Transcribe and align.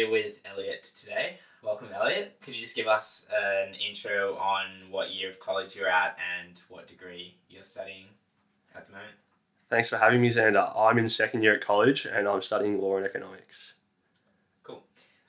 here 0.00 0.10
with 0.10 0.36
Elliot 0.46 0.82
today. 0.96 1.38
Welcome, 1.62 1.88
Elliot. 1.94 2.38
Could 2.40 2.54
you 2.54 2.60
just 2.62 2.74
give 2.74 2.86
us 2.86 3.28
an 3.38 3.74
intro 3.74 4.34
on 4.36 4.90
what 4.90 5.10
year 5.10 5.28
of 5.28 5.38
college 5.38 5.76
you're 5.76 5.90
at 5.90 6.18
and 6.40 6.58
what 6.70 6.86
degree 6.86 7.34
you're 7.50 7.62
studying 7.62 8.06
at 8.74 8.86
the 8.86 8.92
moment? 8.92 9.12
Thanks 9.68 9.90
for 9.90 9.98
having 9.98 10.22
me, 10.22 10.30
Xander. 10.30 10.72
I'm 10.74 10.96
in 10.96 11.06
second 11.06 11.42
year 11.42 11.54
at 11.54 11.60
college 11.60 12.06
and 12.06 12.26
I'm 12.26 12.40
studying 12.40 12.80
law 12.80 12.96
and 12.96 13.04
economics. 13.04 13.74
Cool. 14.62 14.82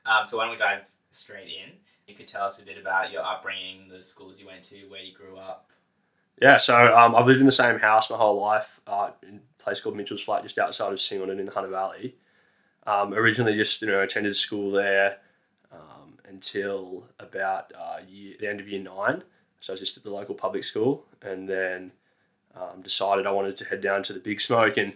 Um, 0.06 0.26
so 0.26 0.38
why 0.38 0.46
don't 0.46 0.54
we 0.54 0.58
dive 0.58 0.84
straight 1.10 1.48
in? 1.48 1.74
You 2.08 2.16
could 2.16 2.28
tell 2.28 2.44
us 2.44 2.62
a 2.62 2.66
bit 2.66 2.78
about 2.78 3.12
your 3.12 3.24
upbringing, 3.24 3.90
the 3.90 4.02
schools 4.02 4.40
you 4.40 4.48
went 4.48 4.64
to, 4.64 4.78
where 4.88 5.02
you 5.02 5.14
grew 5.14 5.36
up. 5.36 5.70
Yeah, 6.42 6.56
so 6.56 6.96
um, 6.96 7.14
I've 7.14 7.28
lived 7.28 7.42
in 7.42 7.46
the 7.46 7.52
same 7.52 7.78
house 7.78 8.10
my 8.10 8.16
whole 8.16 8.40
life 8.40 8.80
uh, 8.88 9.10
in 9.28 9.42
a 9.60 9.64
place 9.64 9.82
called 9.82 9.98
Mitchell's 9.98 10.24
Flat, 10.24 10.44
just 10.44 10.58
outside 10.58 10.94
of 10.94 11.02
Singleton 11.02 11.42
in 11.42 11.46
the 11.46 11.52
Hunter 11.52 11.70
Valley. 11.70 12.16
Um, 12.88 13.14
originally, 13.14 13.56
just 13.56 13.82
you 13.82 13.88
know 13.88 14.02
attended 14.02 14.36
school 14.36 14.72
there 14.72 15.18
um, 15.72 16.18
until 16.28 17.06
about 17.20 17.72
uh, 17.78 18.00
year, 18.08 18.36
the 18.40 18.50
end 18.50 18.60
of 18.60 18.68
year 18.68 18.82
nine. 18.82 19.24
So 19.60 19.72
I 19.72 19.74
was 19.74 19.80
just 19.80 19.98
at 19.98 20.04
the 20.04 20.10
local 20.10 20.36
public 20.36 20.64
school, 20.64 21.06
and 21.22 21.48
then 21.48 21.92
um, 22.56 22.82
decided 22.82 23.28
I 23.28 23.32
wanted 23.32 23.58
to 23.58 23.66
head 23.66 23.82
down 23.82 24.04
to 24.04 24.14
the 24.14 24.20
Big 24.20 24.42
Smoke 24.42 24.78
and 24.78 24.94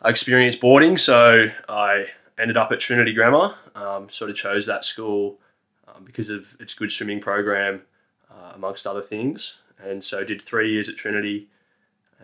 I 0.00 0.10
experienced 0.10 0.60
boarding. 0.60 0.96
So 0.96 1.46
I 1.68 2.06
ended 2.38 2.56
up 2.56 2.72
at 2.72 2.80
Trinity 2.80 3.12
Grammar. 3.12 3.54
Um, 3.74 4.10
sort 4.10 4.30
of 4.30 4.36
chose 4.36 4.66
that 4.66 4.84
school 4.84 5.38
um, 5.88 6.04
because 6.04 6.28
of 6.28 6.56
its 6.60 6.74
good 6.74 6.90
swimming 6.90 7.20
program, 7.20 7.82
uh, 8.30 8.52
amongst 8.54 8.86
other 8.86 9.02
things. 9.02 9.58
And 9.82 10.02
so 10.02 10.24
did 10.24 10.42
three 10.42 10.72
years 10.72 10.88
at 10.88 10.96
Trinity, 10.96 11.48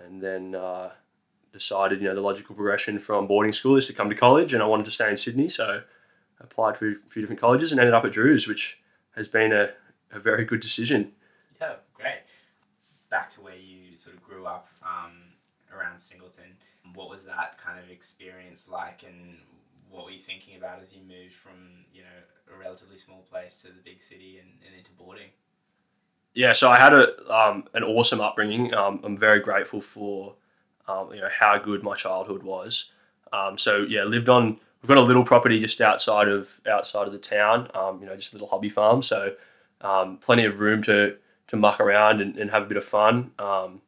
and 0.04 0.20
then 0.20 0.54
uh, 0.54 0.90
decided 1.52 2.00
you 2.00 2.08
know 2.08 2.14
the 2.14 2.20
logical 2.20 2.54
progression 2.54 2.98
from 2.98 3.26
boarding 3.26 3.52
school 3.52 3.76
is 3.76 3.86
to 3.86 3.92
come 3.92 4.08
to 4.08 4.14
college, 4.14 4.54
and 4.54 4.62
I 4.62 4.66
wanted 4.66 4.84
to 4.86 4.90
stay 4.90 5.08
in 5.10 5.16
Sydney, 5.16 5.48
so 5.48 5.82
I 6.40 6.44
applied 6.44 6.76
for 6.76 6.90
a 6.90 6.94
few 7.08 7.22
different 7.22 7.40
colleges 7.40 7.72
and 7.72 7.80
ended 7.80 7.94
up 7.94 8.04
at 8.04 8.12
Drew's, 8.12 8.46
which 8.46 8.78
has 9.16 9.28
been 9.28 9.52
a, 9.52 9.70
a 10.12 10.18
very 10.18 10.44
good 10.44 10.60
decision. 10.60 11.12
Yeah, 11.60 11.74
great. 11.94 12.20
Back 13.10 13.28
to 13.30 13.40
where 13.40 13.56
you 13.56 13.96
sort 13.96 14.16
of 14.16 14.22
grew 14.22 14.46
up 14.46 14.68
um, 14.82 15.12
around 15.74 15.98
Singleton. 15.98 16.56
What 16.94 17.10
was 17.10 17.24
that 17.26 17.58
kind 17.58 17.78
of 17.78 17.90
experience 17.90 18.68
like, 18.68 19.02
and 19.02 19.38
what 19.90 20.04
were 20.04 20.10
you 20.10 20.18
thinking 20.18 20.56
about 20.56 20.80
as 20.80 20.94
you 20.94 21.02
moved 21.02 21.34
from 21.34 21.84
you 21.92 22.02
know 22.02 22.54
a 22.54 22.58
relatively 22.58 22.96
small 22.96 23.24
place 23.30 23.60
to 23.62 23.68
the 23.68 23.82
big 23.84 24.02
city 24.02 24.38
and, 24.38 24.48
and 24.66 24.76
into 24.76 24.92
boarding? 24.92 25.28
Yeah, 26.34 26.52
so 26.52 26.70
I 26.70 26.78
had 26.78 26.92
a 26.92 27.34
um, 27.34 27.64
an 27.74 27.82
awesome 27.82 28.20
upbringing. 28.20 28.74
Um, 28.74 29.00
I'm 29.02 29.16
very 29.16 29.40
grateful 29.40 29.80
for 29.80 30.34
um, 30.88 31.12
you 31.12 31.20
know 31.20 31.28
how 31.32 31.58
good 31.58 31.82
my 31.82 31.94
childhood 31.94 32.42
was. 32.42 32.90
Um, 33.32 33.58
so 33.58 33.84
yeah, 33.88 34.04
lived 34.04 34.28
on. 34.28 34.58
We've 34.82 34.88
got 34.88 34.98
a 34.98 35.02
little 35.02 35.24
property 35.24 35.60
just 35.60 35.80
outside 35.80 36.28
of 36.28 36.60
outside 36.70 37.06
of 37.06 37.12
the 37.12 37.18
town. 37.18 37.70
Um, 37.74 38.00
you 38.00 38.06
know, 38.06 38.16
just 38.16 38.32
a 38.32 38.36
little 38.36 38.48
hobby 38.48 38.68
farm. 38.68 39.02
So 39.02 39.34
um, 39.80 40.16
plenty 40.18 40.44
of 40.44 40.60
room 40.60 40.82
to 40.84 41.16
to 41.48 41.56
muck 41.56 41.80
around 41.80 42.20
and, 42.20 42.36
and 42.36 42.50
have 42.50 42.62
a 42.62 42.66
bit 42.66 42.76
of 42.76 42.84
fun. 42.84 43.30
Um, 43.38 43.80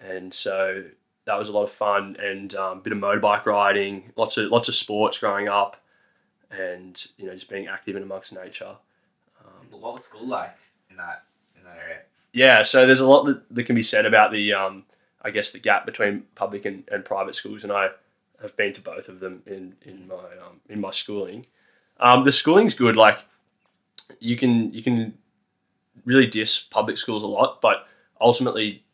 and 0.00 0.32
so 0.32 0.84
that 1.24 1.38
was 1.38 1.48
a 1.48 1.52
lot 1.52 1.62
of 1.62 1.70
fun 1.70 2.16
and 2.20 2.54
um, 2.54 2.78
a 2.78 2.80
bit 2.80 2.92
of 2.92 2.98
motorbike 2.98 3.46
riding, 3.46 4.12
lots 4.16 4.36
of 4.36 4.50
lots 4.50 4.68
of 4.68 4.74
sports 4.74 5.18
growing 5.18 5.48
up, 5.48 5.76
and 6.50 7.06
you 7.16 7.26
know 7.26 7.34
just 7.34 7.48
being 7.48 7.66
active 7.66 7.96
in 7.96 8.02
amongst 8.02 8.32
nature. 8.32 8.76
Um, 9.40 9.80
What 9.80 9.94
was 9.94 10.04
school 10.04 10.26
like 10.26 10.58
in 10.90 10.96
that 10.96 11.24
in 11.56 11.64
that 11.64 11.76
area? 11.82 12.00
yeah, 12.32 12.62
so 12.62 12.86
there's 12.86 13.00
a 13.00 13.06
lot 13.06 13.24
that, 13.24 13.42
that 13.54 13.64
can 13.64 13.74
be 13.74 13.82
said 13.82 14.06
about 14.06 14.30
the, 14.32 14.52
um, 14.52 14.84
I 15.22 15.30
guess, 15.30 15.50
the 15.50 15.58
gap 15.58 15.86
between 15.86 16.24
public 16.34 16.64
and, 16.64 16.84
and 16.90 17.04
private 17.04 17.34
schools, 17.34 17.64
and 17.64 17.72
I 17.72 17.90
have 18.40 18.56
been 18.56 18.72
to 18.74 18.80
both 18.80 19.08
of 19.08 19.20
them 19.20 19.42
in 19.46 19.74
in 19.82 20.08
my 20.08 20.14
um, 20.14 20.60
in 20.68 20.80
my 20.80 20.90
schooling. 20.90 21.46
Um, 21.98 22.24
the 22.24 22.32
schooling's 22.32 22.74
good. 22.74 22.96
Like 22.96 23.24
you 24.18 24.36
can 24.36 24.72
you 24.72 24.82
can 24.82 25.14
really 26.04 26.26
diss 26.26 26.58
public 26.58 26.96
schools 26.96 27.22
a 27.22 27.26
lot, 27.26 27.60
but 27.60 27.86
ultimately, 28.20 28.84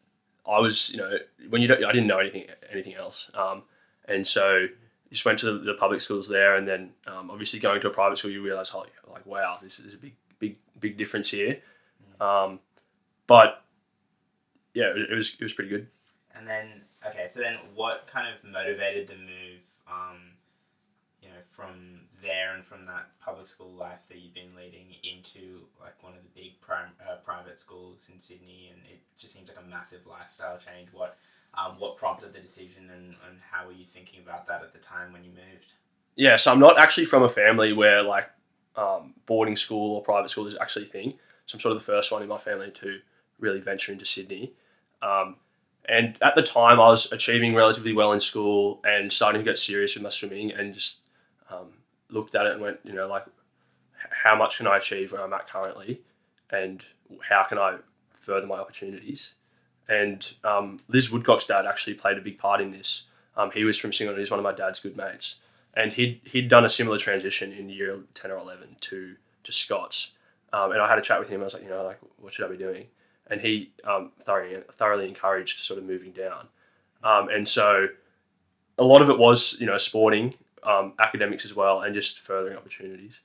I 0.46 0.58
was 0.58 0.91
you 0.91 0.98
know 0.98 1.18
when 1.48 1.62
you 1.62 1.68
don't 1.68 1.84
I 1.84 1.92
didn't 1.92 2.08
know 2.08 2.18
anything 2.18 2.46
anything 2.70 2.95
else, 2.95 3.30
um, 3.34 3.62
and 4.06 4.27
so 4.27 4.67
just 5.11 5.24
went 5.24 5.39
to 5.39 5.52
the, 5.52 5.58
the 5.58 5.74
public 5.74 6.01
schools 6.01 6.28
there, 6.28 6.56
and 6.56 6.67
then 6.67 6.90
um, 7.06 7.30
obviously 7.30 7.61
going 7.61 7.80
to 7.80 7.89
a 7.89 7.90
private 7.90 8.18
school, 8.18 8.30
you 8.30 8.42
realize, 8.42 8.70
oh, 8.74 8.84
like 9.11 9.24
wow, 9.27 9.58
this 9.62 9.78
is 9.78 9.95
a 9.95 9.96
big 9.96 10.14
big 10.39 10.56
big 10.80 10.96
difference 10.96 11.30
here. 11.30 11.58
Um, 12.20 12.61
but 13.27 13.62
yeah, 14.74 14.92
it 14.95 15.14
was 15.14 15.34
it 15.39 15.42
was 15.42 15.52
pretty 15.52 15.70
good. 15.70 15.89
And 16.36 16.47
then 16.47 16.83
okay, 17.07 17.27
so 17.27 17.41
then 17.41 17.58
what 17.74 18.07
kind 18.07 18.33
of 18.33 18.42
motivated 18.45 19.07
the 19.07 19.14
move? 19.14 19.63
Um, 19.89 20.33
you 21.23 21.29
know, 21.29 21.41
from 21.48 22.02
there 22.23 22.55
and 22.55 22.64
from 22.64 22.86
that 22.86 23.08
public 23.20 23.47
school 23.47 23.73
life 23.73 24.01
that 24.08 24.19
you've 24.19 24.35
been 24.35 24.55
leading 24.57 24.95
into 25.02 25.61
like 25.80 26.01
one 26.02 26.13
of 26.13 26.20
the 26.23 26.41
big 26.41 26.52
uh, 26.70 27.17
private 27.25 27.58
schools 27.58 28.11
in 28.13 28.19
Sydney, 28.20 28.70
and 28.73 28.80
it 28.91 29.01
just 29.17 29.35
seems 29.35 29.48
like 29.48 29.58
a 29.58 29.69
massive 29.69 30.07
lifestyle 30.07 30.58
change. 30.58 30.89
What 30.92 31.17
um, 31.55 31.77
what 31.79 31.96
prompted 31.96 32.33
the 32.33 32.41
decision, 32.41 32.91
and, 32.91 33.14
and 33.29 33.41
how 33.51 33.67
were 33.67 33.73
you 33.73 33.85
thinking 33.85 34.20
about 34.23 34.46
that 34.46 34.63
at 34.63 34.73
the 34.73 34.79
time 34.79 35.13
when 35.13 35.25
you 35.25 35.30
moved? 35.30 35.73
Yeah, 36.17 36.36
so 36.36 36.52
I'm 36.52 36.61
not 36.61 36.79
actually 36.79 37.07
from 37.07 37.23
a 37.23 37.29
family 37.29 37.73
where 37.73 38.02
like 38.02 38.30
um, 38.77 39.14
boarding 39.27 39.57
school 39.57 39.96
or 39.96 40.02
private 40.02 40.30
school 40.30 40.46
is 40.46 40.57
actually 40.61 40.85
a 40.85 40.89
thing. 40.89 41.14
So 41.46 41.57
I'm 41.57 41.61
sort 41.61 41.73
of 41.73 41.79
the 41.79 41.85
first 41.85 42.13
one 42.13 42.23
in 42.23 42.29
my 42.29 42.39
family 42.39 42.70
to 42.73 43.01
really 43.39 43.61
venture 43.61 43.92
into 43.92 44.07
Sydney. 44.07 44.52
Um, 45.02 45.36
and 45.89 46.17
at 46.23 46.35
the 46.35 46.42
time, 46.42 46.80
I 46.80 46.89
was 46.89 47.11
achieving 47.13 47.55
relatively 47.55 47.92
well 47.92 48.13
in 48.13 48.20
school 48.20 48.80
and 48.85 49.13
starting 49.13 49.41
to 49.41 49.45
get 49.45 49.58
serious 49.58 49.95
with 49.95 50.02
my 50.02 50.11
swimming, 50.11 50.52
and 50.52 50.74
just 50.74 50.98
um, 51.51 51.69
looked 52.11 52.35
at 52.35 52.47
it 52.47 52.52
and 52.52 52.61
went, 52.61 52.79
you 52.85 52.92
know, 52.92 53.07
like, 53.07 53.24
how 54.11 54.36
much 54.36 54.58
can 54.58 54.67
I 54.67 54.77
achieve 54.77 55.13
where 55.13 55.23
I'm 55.23 55.33
at 55.33 55.48
currently, 55.48 56.02
and 56.51 56.83
how 57.29 57.45
can 57.45 57.58
I 57.58 57.79
further 58.20 58.46
my 58.46 58.58
opportunities? 58.58 59.35
And 59.89 60.29
um, 60.42 60.80
Liz 60.89 61.11
Woodcock's 61.13 61.45
dad 61.45 61.64
actually 61.64 61.95
played 61.95 62.19
a 62.19 62.20
big 62.20 62.39
part 62.39 62.61
in 62.61 62.73
this. 62.73 63.05
Um, 63.36 63.51
he 63.52 63.64
was 63.64 63.79
from 63.79 63.92
Singleton. 63.92 64.20
He's 64.20 64.30
one 64.30 64.41
of 64.41 64.45
my 64.45 64.52
dad's 64.52 64.80
good 64.80 64.96
mates, 64.96 65.36
and 65.75 65.92
he'd 65.92 66.20
he'd 66.25 66.48
done 66.48 66.64
a 66.64 66.69
similar 66.69 66.98
transition 66.98 67.52
in 67.52 67.69
year 67.69 68.01
ten 68.14 68.30
or 68.30 68.39
eleven 68.39 68.77
to 68.80 69.17
to 69.45 69.52
Scots. 69.52 70.13
Um, 70.52 70.73
and 70.73 70.80
I 70.80 70.89
had 70.89 70.98
a 70.98 71.02
chat 71.02 71.19
with 71.20 71.29
him. 71.29 71.41
I 71.41 71.45
was 71.45 71.55
like, 71.55 71.63
you 71.63 71.69
know, 71.69 71.85
like, 71.85 71.98
what 72.19 72.33
should 72.33 72.46
I 72.46 72.48
be 72.48 72.57
doing? 72.57 72.86
And 73.29 73.41
he 73.41 73.73
um, 73.85 74.13
thoroughly 74.20 74.63
thoroughly 74.73 75.09
encouraged 75.09 75.64
sort 75.64 75.79
of 75.79 75.85
moving 75.85 76.13
down. 76.13 76.48
Um, 77.03 77.29
and 77.29 77.48
so 77.48 77.89
a 78.79 78.85
lot 78.85 79.03
of 79.03 79.11
it 79.11 79.19
was, 79.19 79.57
you 79.61 79.67
know, 79.67 79.77
sporting, 79.77 80.35
um, 80.63 80.92
academics 80.98 81.45
as 81.45 81.55
well, 81.55 81.83
and 81.83 81.95
just 81.95 82.20
furthering 82.20 82.57
opportunities. 82.57 83.20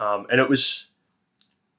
Um, 0.00 0.26
and 0.30 0.40
it 0.40 0.48
was 0.48 0.86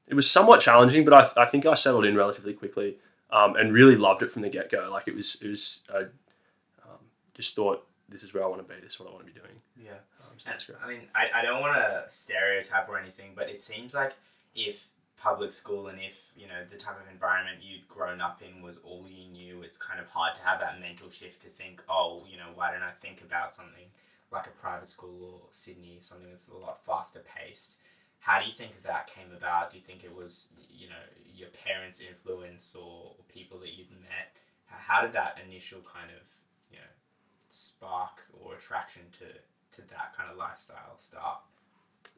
it 0.08 0.14
was 0.14 0.30
somewhat 0.30 0.60
challenging, 0.60 1.06
but 1.06 1.14
I, 1.14 1.44
I 1.44 1.46
think 1.46 1.66
I 1.66 1.74
settled 1.76 2.06
in 2.06 2.16
relatively 2.16 2.54
quickly 2.54 2.98
um, 3.32 3.56
and 3.56 3.74
really 3.74 3.96
loved 3.96 4.24
it 4.24 4.32
from 4.32 4.42
the 4.42 4.50
get 4.50 4.70
go. 4.70 4.90
Like 4.92 5.08
it 5.08 5.16
was 5.16 5.38
it 5.42 5.48
was 5.48 5.82
I 5.94 6.00
um, 6.00 7.00
just 7.34 7.56
thought 7.56 7.86
this 8.10 8.24
is 8.24 8.34
where 8.34 8.44
I 8.44 8.48
want 8.48 8.68
to 8.68 8.74
be. 8.74 8.80
This 8.82 8.94
is 8.94 9.00
what 9.00 9.10
I 9.10 9.14
want 9.14 9.28
to 9.28 9.34
be 9.34 9.40
doing. 9.40 9.54
Yeah. 9.78 9.92
Um, 9.92 10.34
so 10.38 10.48
And, 10.48 10.54
that's 10.54 10.66
great. 10.66 10.80
I 10.84 10.88
mean, 10.88 11.02
I, 11.16 11.28
I 11.36 11.42
don't 11.44 11.62
want 11.62 11.76
to 11.76 12.06
stereotype 12.10 12.90
or 12.90 13.00
anything, 13.00 13.32
but 13.36 13.50
it 13.50 13.62
seems 13.62 13.94
like 13.94 14.16
if 14.56 14.88
public 15.22 15.52
school 15.52 15.88
and 15.88 16.00
if, 16.00 16.32
you 16.36 16.48
know, 16.48 16.64
the 16.72 16.78
type 16.78 16.96
of 17.00 17.12
environment 17.12 17.58
you'd 17.62 17.88
grown 17.88 18.22
up 18.22 18.42
in 18.42 18.62
was 18.62 18.78
all 18.78 19.06
you 19.08 19.28
knew, 19.30 19.62
it's 19.62 19.78
kind 19.78 20.00
of 20.00 20.08
hard 20.08 20.34
to 20.36 20.42
have 20.42 20.60
that 20.62 20.80
mental 20.80 21.10
shift 21.10 21.42
to 21.42 21.48
think, 21.48 21.84
oh, 21.90 22.24
you 22.30 22.38
know, 22.38 22.48
why 22.56 22.72
don't 22.72 22.84
I 22.84 22.92
think 22.92 23.22
about 23.22 23.54
something 23.54 23.86
like 24.32 24.48
a 24.48 24.52
private 24.52 24.88
school 24.88 25.42
or 25.44 25.48
Sydney, 25.52 25.98
something 26.00 26.30
that's 26.30 26.48
a 26.48 26.56
lot 26.56 26.84
faster 26.86 27.22
paced? 27.36 27.78
How 28.20 28.40
do 28.40 28.46
you 28.46 28.52
think 28.52 28.82
that 28.84 29.08
came 29.08 29.32
about? 29.36 29.72
Do 29.72 29.78
you 29.78 29.84
think 29.84 30.04
it 30.04 30.16
was, 30.16 30.54
you 30.70 30.88
know, 30.88 31.04
your 31.34 31.50
parents' 31.50 32.02
influence 32.02 32.76
or, 32.76 33.14
or 33.18 33.24
people 33.28 33.60
that 33.60 33.78
you'd 33.78 33.92
met? 33.92 34.36
How 34.68 35.02
did 35.02 35.14
that 35.14 35.38
initial 35.48 35.80
kind 35.82 36.12
of, 36.12 36.28
you 36.72 36.78
know, 36.78 36.92
spark 37.50 38.22
or 38.34 38.54
attraction 38.54 39.04
to 39.12 39.26
to 39.72 39.88
that 39.90 40.16
kind 40.16 40.30
of 40.30 40.38
lifestyle 40.38 40.98
start? 40.98 41.40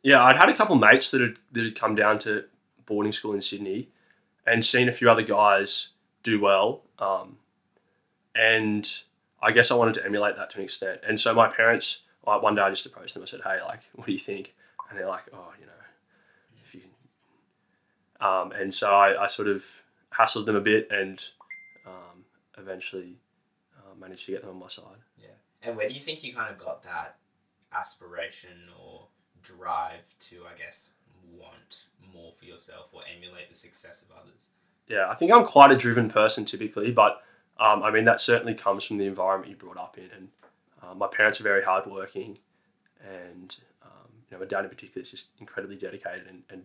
Yeah, 0.04 0.24
I'd 0.24 0.36
had 0.36 0.50
a 0.50 0.56
couple 0.56 0.76
mates 0.76 1.12
that 1.12 1.22
had 1.22 1.38
that 1.54 1.64
had 1.64 1.76
come 1.76 1.96
down 1.96 2.20
to 2.20 2.46
boarding 2.86 3.12
school 3.12 3.34
in 3.34 3.42
Sydney, 3.42 3.90
and 4.46 4.64
seen 4.66 4.90
a 4.90 4.92
few 4.92 5.10
other 5.10 5.22
guys 5.22 5.90
do 6.24 6.40
well. 6.40 6.84
Um, 7.00 7.38
and 8.36 8.90
I 9.42 9.52
guess 9.52 9.72
I 9.72 9.76
wanted 9.76 9.96
to 9.96 10.06
emulate 10.06 10.36
that 10.38 10.50
to 10.52 10.58
an 10.58 10.64
extent. 10.64 11.02
And 11.08 11.20
so 11.20 11.34
my 11.34 11.48
parents, 11.48 12.04
like 12.26 12.42
one 12.42 12.56
day 12.56 12.62
I 12.62 12.70
just 12.70 12.86
approached 12.86 13.14
them. 13.14 13.24
I 13.24 13.26
said, 13.26 13.42
"Hey, 13.44 13.60
like, 13.64 13.82
what 13.94 14.08
do 14.08 14.14
you 14.14 14.20
think?" 14.20 14.54
And 14.90 14.98
they're 14.98 15.08
like, 15.08 15.24
"Oh, 15.34 15.54
you 15.60 15.66
know, 15.66 15.72
if 16.64 16.76
you." 16.76 16.82
Um, 18.26 18.52
and 18.52 18.74
so 18.74 18.92
I, 18.92 19.24
I 19.24 19.28
sort 19.28 19.48
of 19.48 19.66
hassled 20.14 20.46
them 20.46 20.56
a 20.56 20.62
bit, 20.62 20.88
and 20.92 21.24
um, 21.86 22.26
eventually 22.58 23.18
uh, 23.78 23.96
managed 24.00 24.26
to 24.26 24.32
get 24.32 24.42
them 24.42 24.52
on 24.52 24.60
my 24.60 24.68
side. 24.68 25.02
Yeah. 25.20 25.28
And 25.64 25.76
where 25.78 25.88
do 25.88 25.94
you 25.94 26.00
think 26.00 26.24
you 26.24 26.34
kind 26.34 26.50
of 26.50 26.58
got 26.58 26.84
that 26.84 27.18
aspiration 27.74 28.70
or 28.80 29.08
drive 29.42 30.04
to, 30.20 30.44
I 30.44 30.58
guess, 30.58 30.94
want 31.38 31.86
more 32.14 32.32
for 32.38 32.46
yourself 32.46 32.90
or 32.94 33.02
emulate 33.16 33.50
the 33.50 33.56
success 33.56 34.04
of 34.04 34.16
others? 34.18 34.48
Yeah, 34.88 35.10
I 35.10 35.16
think 35.16 35.32
I'm 35.32 35.46
quite 35.46 35.72
a 35.72 35.76
driven 35.76 36.10
person 36.10 36.46
typically, 36.46 36.92
but 36.92 37.24
um, 37.60 37.84
I 37.84 37.92
mean 37.92 38.06
that 38.06 38.20
certainly 38.20 38.54
comes 38.54 38.84
from 38.84 38.98
the 38.98 39.06
environment 39.06 39.50
you 39.50 39.56
brought 39.56 39.78
up 39.78 39.98
in. 39.98 40.10
And 40.16 40.30
uh, 40.84 40.96
my 40.96 41.08
parents 41.08 41.40
are 41.40 41.44
very 41.44 41.64
hardworking, 41.64 42.38
and 43.04 43.56
um, 43.84 44.10
you 44.30 44.36
know, 44.36 44.40
my 44.40 44.48
dad 44.48 44.64
in 44.64 44.70
particular 44.70 45.02
is 45.02 45.12
just 45.12 45.28
incredibly 45.40 45.76
dedicated 45.76 46.28
and, 46.28 46.44
and 46.50 46.64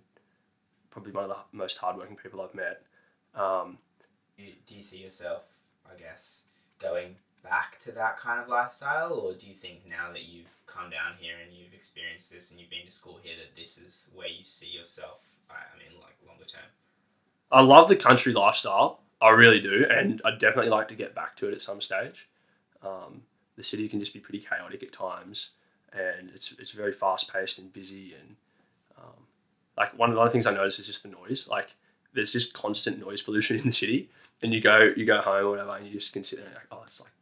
probably 0.90 1.12
one 1.12 1.24
of 1.24 1.30
the 1.30 1.36
most 1.52 1.78
hardworking 1.78 2.16
people 2.16 2.40
I've 2.40 2.54
met. 2.54 2.82
Um, 3.34 3.78
Do 4.38 4.74
you 4.74 4.82
see 4.82 4.98
yourself, 4.98 5.44
I 5.84 5.98
guess, 5.98 6.46
going 6.78 7.16
back 7.48 7.78
to 7.80 7.92
that 7.92 8.16
kind 8.16 8.40
of 8.40 8.48
lifestyle, 8.48 9.12
or 9.12 9.32
do 9.34 9.46
you 9.46 9.54
think 9.54 9.80
now 9.88 10.12
that 10.12 10.24
you've 10.24 10.54
come 10.66 10.90
down 10.90 11.14
here 11.18 11.34
and 11.42 11.52
you've 11.52 11.72
experienced 11.72 12.32
this 12.32 12.50
and 12.50 12.60
you've 12.60 12.70
been 12.70 12.84
to 12.84 12.90
school 12.90 13.18
here 13.22 13.34
that 13.36 13.60
this 13.60 13.78
is 13.78 14.08
where 14.14 14.28
you 14.28 14.44
see 14.44 14.68
yourself? 14.68 15.24
I 15.50 15.54
I 15.54 15.78
mean, 15.78 15.98
like 16.00 16.16
longer 16.26 16.44
term. 16.44 16.62
I 17.50 17.62
love 17.62 17.88
the 17.88 17.96
country 17.96 18.32
lifestyle. 18.32 19.00
I 19.20 19.30
really 19.30 19.60
do, 19.60 19.86
and 19.88 20.20
I'd 20.24 20.38
definitely 20.38 20.70
like 20.70 20.88
to 20.88 20.94
get 20.94 21.14
back 21.14 21.36
to 21.36 21.48
it 21.48 21.54
at 21.54 21.62
some 21.62 21.80
stage. 21.80 22.28
Um, 22.82 23.22
the 23.56 23.62
city 23.62 23.88
can 23.88 24.00
just 24.00 24.12
be 24.12 24.20
pretty 24.20 24.40
chaotic 24.40 24.82
at 24.82 24.92
times, 24.92 25.50
and 25.92 26.30
it's 26.34 26.52
it's 26.58 26.72
very 26.72 26.92
fast 26.92 27.32
paced 27.32 27.58
and 27.58 27.72
busy. 27.72 28.14
And 28.20 28.36
um, 28.98 29.24
like 29.76 29.96
one 29.98 30.10
of 30.10 30.16
the 30.16 30.20
other 30.20 30.30
things 30.30 30.46
I 30.46 30.52
notice 30.52 30.78
is 30.78 30.86
just 30.86 31.02
the 31.02 31.08
noise. 31.08 31.48
Like 31.48 31.74
there's 32.12 32.32
just 32.32 32.52
constant 32.52 32.98
noise 32.98 33.22
pollution 33.22 33.56
in 33.56 33.64
the 33.64 33.72
city, 33.72 34.10
and 34.42 34.52
you 34.52 34.60
go 34.60 34.92
you 34.96 35.06
go 35.06 35.20
home 35.20 35.46
or 35.46 35.50
whatever, 35.50 35.76
and 35.76 35.86
you 35.86 35.92
just 35.92 36.12
consider 36.12 36.42
like, 36.42 36.66
oh, 36.70 36.82
it's 36.86 37.00
like 37.00 37.12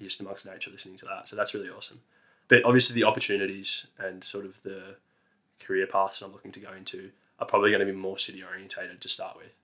just 0.00 0.20
amongst 0.20 0.46
nature 0.46 0.70
listening 0.70 0.96
to 0.98 1.06
that. 1.06 1.28
So 1.28 1.36
that's 1.36 1.54
really 1.54 1.68
awesome. 1.68 2.00
But 2.48 2.64
obviously, 2.64 2.94
the 2.94 3.04
opportunities 3.04 3.86
and 3.98 4.22
sort 4.22 4.44
of 4.44 4.62
the 4.62 4.96
career 5.60 5.86
paths 5.86 6.18
that 6.18 6.26
I'm 6.26 6.32
looking 6.32 6.52
to 6.52 6.60
go 6.60 6.72
into 6.72 7.10
are 7.38 7.46
probably 7.46 7.70
going 7.70 7.80
to 7.80 7.86
be 7.86 7.98
more 7.98 8.18
city 8.18 8.42
orientated 8.42 9.00
to 9.00 9.08
start 9.08 9.36
with. 9.36 9.54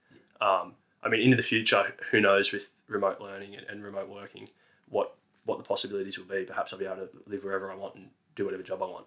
Um, 0.40 0.74
I 1.02 1.08
mean, 1.08 1.20
into 1.20 1.36
the 1.36 1.42
future, 1.42 1.94
who 2.10 2.20
knows 2.20 2.52
with 2.52 2.80
remote 2.88 3.20
learning 3.20 3.54
and, 3.56 3.66
and 3.68 3.84
remote 3.84 4.08
working, 4.08 4.48
what 4.88 5.14
what 5.44 5.58
the 5.58 5.64
possibilities 5.64 6.18
will 6.18 6.26
be. 6.26 6.44
Perhaps 6.44 6.72
I'll 6.72 6.78
be 6.78 6.86
able 6.86 6.96
to 6.96 7.08
live 7.26 7.44
wherever 7.44 7.70
I 7.72 7.74
want 7.74 7.96
and 7.96 8.08
do 8.36 8.44
whatever 8.44 8.62
job 8.62 8.82
I 8.82 8.86
want. 8.86 9.06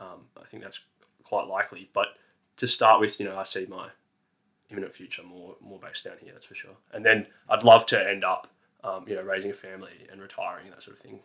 Um, 0.00 0.26
I 0.40 0.44
think 0.46 0.62
that's 0.62 0.80
quite 1.22 1.46
likely. 1.46 1.88
But 1.92 2.08
to 2.56 2.66
start 2.66 3.00
with, 3.00 3.20
you 3.20 3.26
know, 3.26 3.38
I 3.38 3.44
see 3.44 3.66
my 3.66 3.90
imminent 4.70 4.94
future 4.94 5.22
more 5.22 5.56
more 5.60 5.78
based 5.78 6.04
down 6.04 6.16
here. 6.20 6.32
That's 6.32 6.46
for 6.46 6.54
sure. 6.54 6.76
And 6.92 7.04
then 7.04 7.26
I'd 7.48 7.62
love 7.62 7.86
to 7.86 8.08
end 8.08 8.24
up, 8.24 8.48
um, 8.86 9.04
you 9.06 9.16
know, 9.16 9.22
raising 9.22 9.50
a 9.50 9.54
family 9.54 10.06
and 10.10 10.20
retiring 10.20 10.70
that 10.70 10.82
sort 10.82 10.96
of 10.96 11.02
thing, 11.02 11.20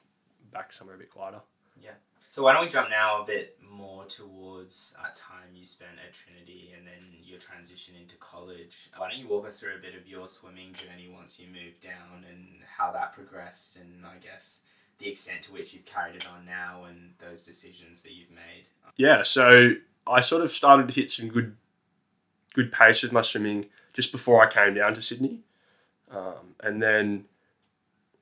back 0.52 0.74
somewhere 0.74 0.96
a 0.96 1.00
bit 1.00 1.12
quieter. 1.12 1.40
Yeah. 1.82 1.92
So 2.32 2.44
why 2.44 2.54
don't 2.54 2.64
we 2.64 2.70
jump 2.70 2.90
now 2.90 3.22
a 3.22 3.26
bit 3.26 3.58
more 3.62 4.06
towards 4.06 4.96
a 5.00 5.14
time 5.14 5.50
you 5.54 5.66
spent 5.66 5.92
at 6.06 6.14
Trinity 6.14 6.74
and 6.78 6.88
then 6.88 7.20
your 7.22 7.40
transition 7.40 7.94
into 8.00 8.16
college. 8.18 8.90
Why 8.96 9.10
don't 9.10 9.20
you 9.20 9.28
walk 9.28 9.46
us 9.46 9.60
through 9.60 9.76
a 9.76 9.82
bit 9.82 9.96
of 9.96 10.08
your 10.08 10.28
swimming 10.28 10.74
journey 10.74 11.10
once 11.14 11.40
you 11.40 11.48
moved 11.48 11.82
down 11.82 12.26
and 12.30 12.64
how 12.66 12.92
that 12.94 13.12
progressed 13.12 13.78
and 13.78 14.06
I 14.06 14.16
guess 14.18 14.62
the 14.98 15.10
extent 15.10 15.42
to 15.44 15.54
which 15.54 15.74
you've 15.74 15.86
carried 15.86 16.16
it 16.16 16.28
on 16.28 16.46
now 16.46 16.86
and 16.86 17.14
those 17.20 17.42
decisions 17.42 18.02
that 18.04 18.14
you've 18.14 18.32
made. 18.32 18.66
Yeah, 18.96 19.24
so 19.24 19.74
I 20.08 20.22
sort 20.22 20.42
of 20.42 20.52
started 20.52 20.88
to 20.88 20.94
hit 20.94 21.12
some 21.12 21.28
good 21.28 21.58
good 22.54 22.72
pace 22.72 23.02
with 23.02 23.12
my 23.12 23.22
swimming 23.22 23.66
just 23.94 24.12
before 24.12 24.42
I 24.42 24.50
came 24.50 24.74
down 24.74 24.94
to 24.94 25.02
Sydney, 25.02 25.40
um, 26.10 26.56
and 26.62 26.82
then 26.82 27.26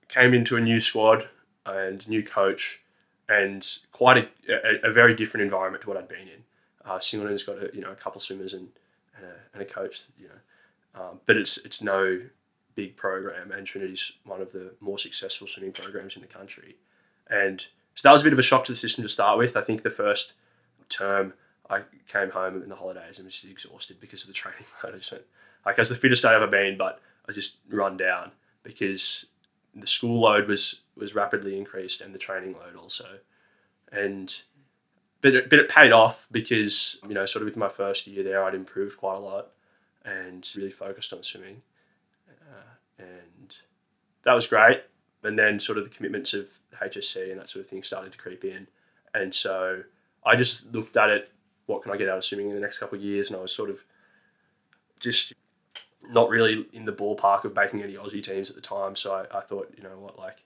came 0.09 0.33
into 0.33 0.57
a 0.57 0.61
new 0.61 0.79
squad 0.81 1.29
and 1.65 2.07
new 2.07 2.23
coach, 2.23 2.81
and 3.29 3.65
quite 3.91 4.17
a, 4.17 4.85
a, 4.85 4.89
a 4.89 4.91
very 4.91 5.13
different 5.15 5.44
environment 5.44 5.83
to 5.83 5.89
what 5.89 5.97
I'd 5.97 6.07
been 6.07 6.27
in. 6.27 6.44
Uh, 6.83 7.00
Singleton's 7.00 7.44
got 7.44 7.57
a 7.57 7.69
you 7.73 7.81
know 7.81 7.91
a 7.91 7.95
couple 7.95 8.19
swimmers 8.19 8.53
and 8.53 8.69
and 9.15 9.25
a, 9.25 9.35
and 9.53 9.61
a 9.61 9.65
coach, 9.65 10.01
you 10.19 10.27
know, 10.27 11.01
um, 11.01 11.19
but 11.25 11.38
it's 11.38 11.57
it's 11.59 11.81
no 11.81 12.21
big 12.75 12.95
program, 12.95 13.51
and 13.51 13.65
Trinity's 13.65 14.11
one 14.25 14.41
of 14.41 14.51
the 14.51 14.73
more 14.79 14.97
successful 14.97 15.47
swimming 15.47 15.71
programs 15.71 16.15
in 16.15 16.21
the 16.21 16.27
country, 16.27 16.75
and 17.29 17.65
so 17.95 18.07
that 18.07 18.13
was 18.13 18.21
a 18.21 18.23
bit 18.23 18.33
of 18.33 18.39
a 18.39 18.44
shock 18.44 18.63
to 18.65 18.71
the 18.71 18.77
system 18.77 19.03
to 19.03 19.09
start 19.09 19.38
with. 19.38 19.56
I 19.56 19.61
think 19.61 19.83
the 19.83 19.89
first 19.89 20.33
term 20.88 21.33
I 21.69 21.81
came 22.07 22.31
home 22.31 22.61
in 22.63 22.69
the 22.69 22.75
holidays 22.75 23.17
and 23.17 23.25
was 23.25 23.35
just 23.35 23.51
exhausted 23.51 24.00
because 24.00 24.23
of 24.23 24.27
the 24.27 24.33
training. 24.33 24.65
I 24.83 24.91
just 24.91 25.11
went, 25.11 25.25
like, 25.65 25.77
as 25.77 25.89
the 25.89 25.95
fittest 25.95 26.25
I'd 26.25 26.35
ever 26.35 26.47
been, 26.47 26.77
but 26.77 27.00
I 27.27 27.31
just 27.31 27.57
run 27.69 27.97
down 27.97 28.31
because 28.63 29.25
the 29.81 29.88
school 29.88 30.22
load 30.22 30.48
was 30.48 30.81
was 30.96 31.16
rapidly 31.16 31.58
increased 31.58 32.02
and 32.02 32.14
the 32.14 32.20
training 32.20 32.54
load 32.54 32.76
also, 32.76 33.20
and 33.92 34.42
but 35.22 35.36
it, 35.36 35.50
but 35.50 35.60
it 35.60 35.70
paid 35.70 35.92
off 35.92 36.28
because 36.31 37.00
you 37.08 37.14
know 37.14 37.26
sort 37.26 37.42
of 37.42 37.48
with 37.48 37.58
my 37.58 37.70
first 37.70 38.08
year 38.08 38.24
there 38.24 38.44
I'd 38.44 38.56
improved 38.56 38.98
quite 38.98 39.16
a 39.16 39.20
lot 39.20 39.50
and 40.06 40.48
really 40.56 40.72
focused 40.72 41.14
on 41.14 41.24
swimming, 41.24 41.62
uh, 42.30 43.04
and 43.04 43.56
that 44.24 44.34
was 44.34 44.48
great. 44.48 44.84
And 45.22 45.38
then 45.38 45.60
sort 45.60 45.78
of 45.78 45.84
the 45.84 45.90
commitments 45.90 46.34
of 46.34 46.48
HSC 46.81 47.30
and 47.30 47.40
that 47.40 47.50
sort 47.50 47.66
of 47.66 47.70
thing 47.70 47.84
started 47.84 48.14
to 48.14 48.18
creep 48.18 48.46
in, 48.46 48.68
and 49.14 49.34
so 49.34 49.84
I 50.26 50.36
just 50.36 50.72
looked 50.74 50.98
at 50.98 51.10
it. 51.10 51.31
What 51.66 51.84
can 51.84 51.92
I 51.92 51.98
get 51.98 52.10
out 52.10 52.18
of 52.18 52.26
swimming 52.26 52.50
in 52.50 52.56
the 52.56 52.62
next 52.62 52.78
couple 52.80 52.98
of 52.98 53.04
years? 53.04 53.30
And 53.30 53.38
I 53.38 53.42
was 53.42 53.54
sort 53.54 53.70
of 53.70 53.84
just 55.00 55.34
not 56.07 56.30
really 56.30 56.66
in 56.74 56.86
the 56.86 56.94
ballpark 56.94 57.44
of 57.44 57.56
making 57.56 57.84
any 57.84 57.94
Aussie 57.94 58.24
teams 58.24 58.50
at 58.50 58.56
the 58.56 58.62
time. 58.62 58.96
So 58.96 59.13
I, 59.13 59.38
I 59.38 59.42
thought, 59.42 59.74
you 59.75 59.84
know 59.84 59.98
what, 60.00 60.18
like, 60.18 60.44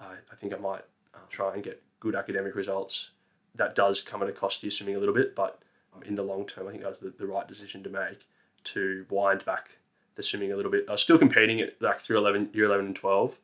I, 0.00 0.14
I 0.30 0.36
think 0.36 0.54
I 0.54 0.56
might 0.56 0.84
uh, 1.14 1.18
try 1.28 1.54
and 1.54 1.62
get 1.62 1.82
good 2.00 2.14
academic 2.14 2.54
results. 2.54 3.10
That 3.54 3.74
does 3.74 4.02
come 4.02 4.22
at 4.22 4.28
a 4.28 4.32
cost 4.32 4.60
to 4.60 4.66
your 4.66 4.70
swimming 4.70 4.96
a 4.96 4.98
little 4.98 5.14
bit, 5.14 5.34
but 5.34 5.60
in 6.04 6.14
the 6.14 6.22
long 6.22 6.46
term, 6.46 6.68
I 6.68 6.70
think 6.70 6.82
that 6.82 6.90
was 6.90 7.00
the, 7.00 7.10
the 7.10 7.26
right 7.26 7.46
decision 7.46 7.82
to 7.84 7.90
make 7.90 8.26
to 8.64 9.06
wind 9.08 9.44
back 9.44 9.78
the 10.14 10.22
swimming 10.22 10.52
a 10.52 10.56
little 10.56 10.70
bit. 10.70 10.86
I 10.88 10.92
was 10.92 11.02
still 11.02 11.18
competing 11.18 11.60
at 11.60 11.80
like 11.80 12.00
through 12.00 12.18
11, 12.18 12.50
year 12.52 12.66
11 12.66 12.86
and 12.86 12.96
12, 12.96 13.38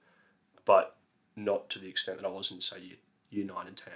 but 0.64 0.96
not 1.36 1.70
to 1.70 1.78
the 1.78 1.88
extent 1.88 2.20
that 2.20 2.26
I 2.26 2.30
was 2.30 2.50
in, 2.50 2.60
say, 2.60 2.80
year, 2.80 2.96
year 3.30 3.46
9 3.46 3.66
and 3.66 3.76
10 3.76 3.92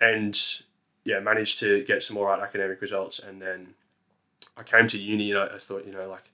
and 0.00 0.62
yeah, 1.04 1.20
managed 1.20 1.58
to 1.60 1.84
get 1.84 2.02
some 2.02 2.16
all 2.16 2.24
right 2.24 2.40
academic 2.40 2.80
results. 2.80 3.18
And 3.18 3.40
then 3.40 3.74
I 4.56 4.62
came 4.62 4.88
to 4.88 4.98
uni 4.98 5.30
and 5.30 5.40
I, 5.40 5.54
I 5.54 5.58
thought, 5.58 5.86
you 5.86 5.92
know, 5.92 6.08
like 6.08 6.30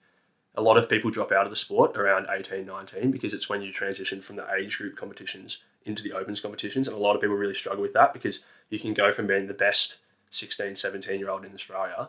a 0.54 0.62
lot 0.62 0.76
of 0.76 0.88
people 0.88 1.10
drop 1.10 1.32
out 1.32 1.44
of 1.44 1.50
the 1.50 1.56
sport 1.56 1.96
around 1.96 2.26
18, 2.30 2.66
19 2.66 3.10
because 3.10 3.34
it's 3.34 3.48
when 3.48 3.62
you 3.62 3.72
transition 3.72 4.20
from 4.20 4.36
the 4.36 4.46
age 4.54 4.78
group 4.78 4.96
competitions 4.96 5.58
into 5.84 6.02
the 6.02 6.12
opens 6.12 6.40
competitions. 6.40 6.86
And 6.86 6.96
a 6.96 7.00
lot 7.00 7.14
of 7.14 7.20
people 7.20 7.36
really 7.36 7.54
struggle 7.54 7.82
with 7.82 7.94
that 7.94 8.12
because 8.12 8.40
you 8.68 8.78
can 8.78 8.94
go 8.94 9.12
from 9.12 9.26
being 9.26 9.46
the 9.46 9.54
best 9.54 9.98
16, 10.30 10.76
17 10.76 11.18
year 11.18 11.30
old 11.30 11.44
in 11.44 11.54
Australia 11.54 12.08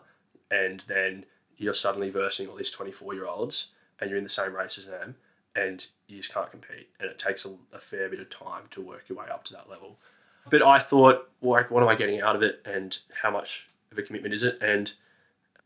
and 0.52 0.82
then 0.82 1.26
you're 1.58 1.74
suddenly 1.74 2.10
versing 2.10 2.48
all 2.48 2.56
these 2.56 2.72
24 2.72 3.14
year 3.14 3.26
olds 3.26 3.68
and 4.00 4.10
you're 4.10 4.18
in 4.18 4.24
the 4.24 4.30
same 4.30 4.56
race 4.56 4.78
as 4.78 4.88
them 4.88 5.16
and 5.56 5.88
you 6.08 6.18
just 6.18 6.34
can't 6.34 6.52
compete. 6.52 6.90
And 7.00 7.10
it 7.10 7.20
takes 7.20 7.46
a, 7.46 7.56
a 7.74 7.80
fair 7.80 8.10
bit 8.10 8.20
of 8.20 8.30
time 8.30 8.64
to 8.72 8.82
work 8.82 9.06
your 9.10 9.18
way 9.18 9.26
up 9.32 9.44
to 9.46 9.54
that 9.54 9.70
level. 9.70 9.98
But 10.50 10.62
I 10.62 10.80
thought, 10.80 11.30
like, 11.42 11.72
what 11.72 11.84
am 11.84 11.90
I 11.90 11.96
getting 11.96 12.22
out 12.22 12.36
of 12.36 12.44
it, 12.44 12.62
and 12.66 12.98
how 13.22 13.32
much 13.32 13.68
of 13.92 13.98
a 13.98 14.02
commitment 14.02 14.34
is 14.34 14.44
it? 14.44 14.58
And 14.62 14.92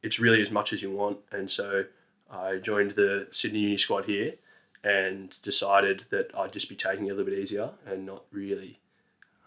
it's 0.08 0.20
really 0.20 0.42
as 0.42 0.50
much 0.50 0.72
as 0.72 0.82
you 0.82 0.90
want. 0.90 1.18
And 1.34 1.52
so 1.52 1.84
I 2.32 2.58
joined 2.58 2.92
the 2.92 3.28
Sydney 3.32 3.60
Uni 3.60 3.78
squad 3.78 4.06
here, 4.06 4.36
and 4.84 5.38
decided 5.42 6.06
that 6.12 6.32
I'd 6.38 6.54
just 6.54 6.70
be 6.70 6.76
taking 6.76 7.08
it 7.08 7.10
a 7.10 7.14
little 7.14 7.30
bit 7.30 7.38
easier 7.38 7.72
and 7.86 8.06
not 8.06 8.24
really 8.32 8.80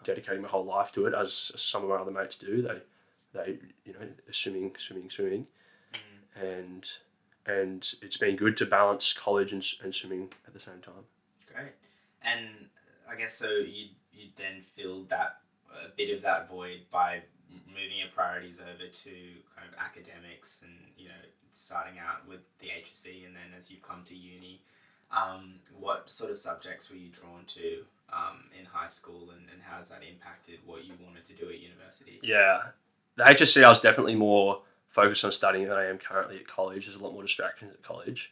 dedicating 0.03 0.43
my 0.43 0.47
whole 0.49 0.65
life 0.65 0.91
to 0.93 1.07
it, 1.07 1.13
as 1.15 1.51
some 1.55 1.83
of 1.83 1.89
my 1.89 1.95
other 1.95 2.11
mates 2.11 2.37
do. 2.37 2.61
They, 2.61 2.79
they, 3.33 3.57
you 3.85 3.93
know, 3.93 4.07
swimming, 4.29 4.75
swimming, 4.77 5.09
swimming, 5.09 5.47
mm. 5.93 6.43
and 6.49 6.91
and 7.47 7.93
it's 8.03 8.17
been 8.17 8.35
good 8.35 8.55
to 8.57 8.65
balance 8.67 9.13
college 9.13 9.51
and, 9.51 9.65
and 9.83 9.95
swimming 9.95 10.29
at 10.45 10.53
the 10.53 10.59
same 10.59 10.79
time. 10.81 11.05
Great. 11.51 11.73
And 12.21 12.69
I 13.11 13.15
guess 13.15 13.33
so 13.33 13.49
you 13.49 13.87
you 14.13 14.27
then 14.37 14.61
filled 14.75 15.09
that 15.09 15.37
a 15.73 15.89
bit 15.97 16.15
of 16.15 16.21
that 16.21 16.49
void 16.49 16.81
by 16.91 17.23
moving 17.67 17.97
your 17.99 18.09
priorities 18.13 18.59
over 18.61 18.89
to 18.89 19.11
kind 19.55 19.67
of 19.67 19.77
academics 19.79 20.63
and 20.63 20.73
you 20.97 21.07
know 21.07 21.21
starting 21.53 21.99
out 21.99 22.27
with 22.27 22.41
the 22.59 22.67
HSC 22.67 23.25
and 23.25 23.35
then 23.35 23.51
as 23.57 23.69
you've 23.69 23.81
come 23.81 24.03
to 24.05 24.15
uni, 24.15 24.61
um, 25.11 25.55
what 25.79 26.09
sort 26.09 26.31
of 26.31 26.37
subjects 26.37 26.89
were 26.89 26.97
you 26.97 27.09
drawn 27.09 27.43
to 27.47 27.83
um, 28.13 28.45
in 28.57 28.65
high 28.65 28.87
school 28.87 29.29
and, 29.31 29.47
and 29.51 29.61
how 29.61 29.77
has 29.77 29.89
that 29.89 30.01
impacted 30.09 30.59
what 30.65 30.85
you 30.85 30.93
wanted 31.05 31.23
to 31.25 31.33
do 31.33 31.49
at 31.49 31.59
university? 31.59 32.19
Yeah, 32.21 32.61
the 33.15 33.23
HSC 33.23 33.63
I 33.63 33.69
was 33.69 33.79
definitely 33.79 34.15
more 34.15 34.61
focused 34.87 35.23
on 35.23 35.31
studying 35.31 35.67
than 35.67 35.77
I 35.77 35.85
am 35.85 35.97
currently 35.97 36.37
at 36.37 36.47
college. 36.47 36.85
There's 36.85 36.99
a 36.99 37.03
lot 37.03 37.13
more 37.13 37.21
distractions 37.21 37.73
at 37.73 37.83
college, 37.83 38.31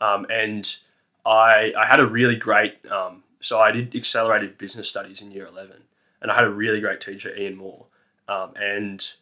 um, 0.00 0.26
and 0.30 0.76
I 1.24 1.72
I 1.76 1.86
had 1.86 2.00
a 2.00 2.06
really 2.06 2.36
great. 2.36 2.84
Um, 2.90 3.24
so 3.40 3.58
I 3.58 3.72
did 3.72 3.94
accelerated 3.96 4.58
business 4.58 4.88
studies 4.88 5.20
in 5.20 5.30
year 5.30 5.46
eleven, 5.46 5.82
and 6.20 6.30
I 6.30 6.34
had 6.34 6.44
a 6.44 6.50
really 6.50 6.80
great 6.80 7.00
teacher, 7.00 7.34
Ian 7.36 7.56
Moore, 7.56 7.86
um, 8.28 8.52
and 8.56 9.14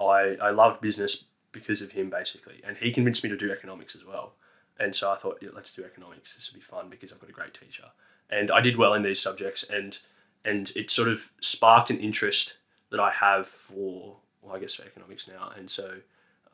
I 0.00 0.36
I 0.40 0.50
loved 0.50 0.80
business 0.80 1.24
because 1.52 1.82
of 1.82 1.92
him 1.92 2.10
basically, 2.10 2.60
and 2.66 2.76
he 2.76 2.92
convinced 2.92 3.22
me 3.22 3.30
to 3.30 3.36
do 3.36 3.50
economics 3.50 3.94
as 3.94 4.04
well. 4.04 4.32
And 4.78 4.96
so 4.96 5.10
I 5.10 5.16
thought, 5.16 5.38
yeah, 5.42 5.50
let's 5.52 5.72
do 5.72 5.84
economics. 5.84 6.34
This 6.34 6.50
will 6.50 6.58
be 6.58 6.64
fun 6.64 6.88
because 6.88 7.12
I've 7.12 7.20
got 7.20 7.28
a 7.28 7.34
great 7.34 7.52
teacher, 7.54 7.84
and 8.30 8.50
I 8.50 8.60
did 8.60 8.76
well 8.76 8.94
in 8.94 9.02
these 9.02 9.20
subjects, 9.20 9.62
and 9.68 9.98
and 10.44 10.72
it 10.74 10.90
sort 10.90 11.08
of 11.08 11.30
sparked 11.40 11.90
an 11.90 11.98
interest 11.98 12.56
that 12.90 13.00
I 13.00 13.10
have 13.10 13.46
for 13.46 14.16
well, 14.42 14.56
I 14.56 14.58
guess 14.58 14.74
for 14.74 14.84
economics 14.84 15.28
now, 15.28 15.52
and 15.56 15.70
so 15.70 15.96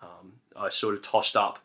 um, 0.03 0.33
I 0.57 0.71
sort 0.71 0.95
of 0.95 1.03
tossed 1.03 1.37
up, 1.37 1.61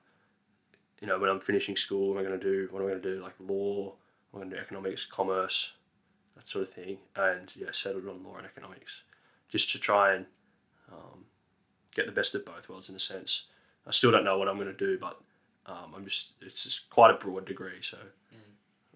you 1.01 1.07
know, 1.07 1.19
when 1.19 1.29
I'm 1.29 1.39
finishing 1.39 1.75
school, 1.75 2.09
what 2.09 2.19
am 2.19 2.25
I 2.25 2.29
going 2.29 2.39
to 2.39 2.45
do? 2.45 2.67
What 2.71 2.81
am 2.81 2.87
I 2.87 2.89
going 2.91 3.01
to 3.01 3.15
do? 3.15 3.23
Like 3.23 3.33
law, 3.39 3.93
I'm 4.33 4.39
going 4.39 4.49
to 4.49 4.55
do 4.55 4.61
economics, 4.61 5.05
commerce, 5.05 5.73
that 6.35 6.47
sort 6.47 6.63
of 6.63 6.73
thing, 6.73 6.97
and 7.15 7.53
yeah, 7.55 7.67
settled 7.71 8.07
on 8.07 8.23
law 8.23 8.37
and 8.37 8.45
economics, 8.45 9.03
just 9.51 9.71
to 9.71 9.79
try 9.79 10.15
and 10.15 10.25
um, 10.91 11.25
get 11.93 12.07
the 12.07 12.11
best 12.11 12.33
of 12.33 12.43
both 12.43 12.67
worlds 12.67 12.89
in 12.89 12.95
a 12.95 12.99
sense. 12.99 13.45
I 13.85 13.91
still 13.91 14.09
don't 14.09 14.25
know 14.25 14.37
what 14.37 14.47
I'm 14.47 14.55
going 14.55 14.67
to 14.67 14.73
do, 14.73 14.97
but 14.97 15.21
um, 15.67 15.93
I'm 15.95 16.05
just 16.05 16.31
it's 16.41 16.63
just 16.63 16.89
quite 16.89 17.11
a 17.11 17.17
broad 17.17 17.45
degree, 17.45 17.81
so 17.81 17.97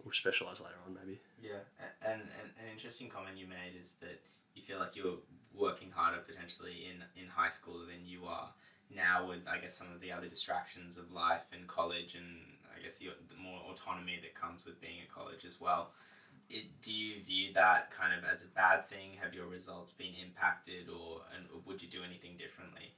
we'll 0.04 0.14
specialize 0.14 0.60
later 0.60 0.76
on 0.88 0.94
maybe. 0.94 1.20
Yeah, 1.42 1.66
and, 2.02 2.22
and 2.22 2.52
an 2.62 2.72
interesting 2.72 3.10
comment 3.10 3.38
you 3.38 3.48
made 3.48 3.80
is 3.80 3.94
that 4.02 4.22
you 4.54 4.62
feel 4.62 4.80
like 4.80 4.96
you're 4.96 5.18
working 5.54 5.92
harder 5.92 6.20
potentially 6.20 6.88
in, 6.92 7.04
in 7.22 7.28
high 7.28 7.50
school 7.50 7.80
than 7.80 8.06
you 8.06 8.26
are 8.26 8.50
now 8.94 9.28
with, 9.28 9.40
I 9.48 9.58
guess, 9.58 9.76
some 9.76 9.88
of 9.94 10.00
the 10.00 10.12
other 10.12 10.28
distractions 10.28 10.98
of 10.98 11.12
life 11.12 11.42
and 11.52 11.68
college 11.68 12.16
and 12.16 12.38
I 12.76 12.84
guess 12.84 13.00
the, 13.00 13.08
the 13.30 13.42
more 13.42 13.60
autonomy 13.72 14.20
that 14.22 14.36
comes 14.36 14.66
with 14.66 14.80
being 14.80 15.02
at 15.02 15.10
college 15.14 15.46
as 15.46 15.60
well. 15.60 15.92
It, 16.50 16.66
do 16.82 16.94
you 16.94 17.24
view 17.24 17.54
that 17.54 17.92
kind 17.92 18.14
of 18.18 18.24
as 18.30 18.44
a 18.44 18.48
bad 18.48 18.88
thing? 18.90 19.12
Have 19.22 19.34
your 19.34 19.48
results 19.48 19.92
been 19.92 20.14
impacted 20.24 20.90
or 20.90 21.22
and 21.36 21.46
would 21.66 21.82
you 21.82 21.90
do 21.90 22.04
anything 22.04 22.38
differently? 22.38 22.94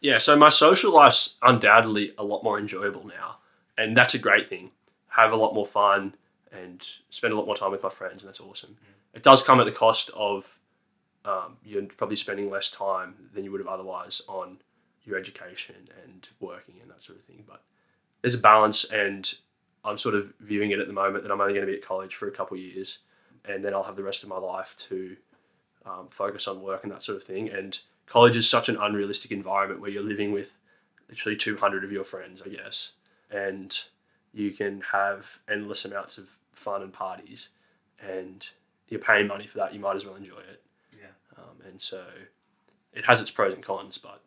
Yeah, 0.00 0.18
so 0.18 0.36
my 0.36 0.48
social 0.48 0.92
life's 0.92 1.36
undoubtedly 1.42 2.14
a 2.16 2.22
lot 2.22 2.44
more 2.44 2.58
enjoyable 2.58 3.06
now, 3.06 3.38
and 3.76 3.96
that's 3.96 4.14
a 4.14 4.18
great 4.18 4.48
thing. 4.48 4.70
Have 5.08 5.32
a 5.32 5.36
lot 5.36 5.54
more 5.54 5.66
fun 5.66 6.14
and 6.52 6.86
spend 7.10 7.32
a 7.32 7.36
lot 7.36 7.46
more 7.46 7.56
time 7.56 7.72
with 7.72 7.82
my 7.82 7.88
friends, 7.88 8.22
and 8.22 8.28
that's 8.28 8.40
awesome. 8.40 8.76
It 9.12 9.22
does 9.22 9.42
come 9.42 9.58
at 9.58 9.64
the 9.64 9.72
cost 9.72 10.10
of 10.14 10.58
um, 11.24 11.56
you're 11.64 11.82
probably 11.82 12.16
spending 12.16 12.48
less 12.48 12.70
time 12.70 13.14
than 13.34 13.44
you 13.44 13.50
would 13.50 13.60
have 13.60 13.68
otherwise 13.68 14.22
on 14.28 14.58
your 15.04 15.18
education 15.18 15.88
and 16.04 16.28
working 16.38 16.76
and 16.80 16.90
that 16.90 17.02
sort 17.02 17.18
of 17.18 17.24
thing. 17.24 17.42
But 17.46 17.64
there's 18.22 18.34
a 18.34 18.38
balance, 18.38 18.84
and 18.84 19.34
I'm 19.88 19.98
sort 19.98 20.14
of 20.14 20.32
viewing 20.40 20.70
it 20.70 20.78
at 20.78 20.86
the 20.86 20.92
moment 20.92 21.24
that 21.24 21.32
I'm 21.32 21.40
only 21.40 21.54
going 21.54 21.66
to 21.66 21.72
be 21.72 21.78
at 21.78 21.84
college 21.84 22.14
for 22.14 22.28
a 22.28 22.30
couple 22.30 22.56
of 22.56 22.62
years, 22.62 22.98
and 23.44 23.64
then 23.64 23.74
I'll 23.74 23.84
have 23.84 23.96
the 23.96 24.02
rest 24.02 24.22
of 24.22 24.28
my 24.28 24.38
life 24.38 24.76
to 24.88 25.16
um, 25.86 26.08
focus 26.10 26.46
on 26.46 26.62
work 26.62 26.82
and 26.82 26.92
that 26.92 27.02
sort 27.02 27.16
of 27.16 27.24
thing. 27.24 27.48
And 27.48 27.78
college 28.06 28.36
is 28.36 28.48
such 28.48 28.68
an 28.68 28.76
unrealistic 28.76 29.30
environment 29.30 29.80
where 29.80 29.90
you're 29.90 30.02
living 30.02 30.32
with 30.32 30.56
literally 31.08 31.36
200 31.36 31.84
of 31.84 31.92
your 31.92 32.04
friends, 32.04 32.42
I 32.44 32.50
guess, 32.50 32.92
and 33.30 33.76
you 34.32 34.50
can 34.50 34.82
have 34.92 35.38
endless 35.48 35.84
amounts 35.84 36.18
of 36.18 36.38
fun 36.52 36.82
and 36.82 36.92
parties, 36.92 37.48
and 38.00 38.48
you're 38.88 39.00
paying 39.00 39.26
money 39.26 39.46
for 39.46 39.58
that. 39.58 39.72
You 39.72 39.80
might 39.80 39.96
as 39.96 40.04
well 40.04 40.16
enjoy 40.16 40.38
it. 40.38 40.62
Yeah. 40.98 41.06
Um, 41.36 41.62
and 41.66 41.80
so 41.80 42.04
it 42.92 43.04
has 43.06 43.20
its 43.20 43.30
pros 43.30 43.54
and 43.54 43.62
cons, 43.62 43.98
but 43.98 44.22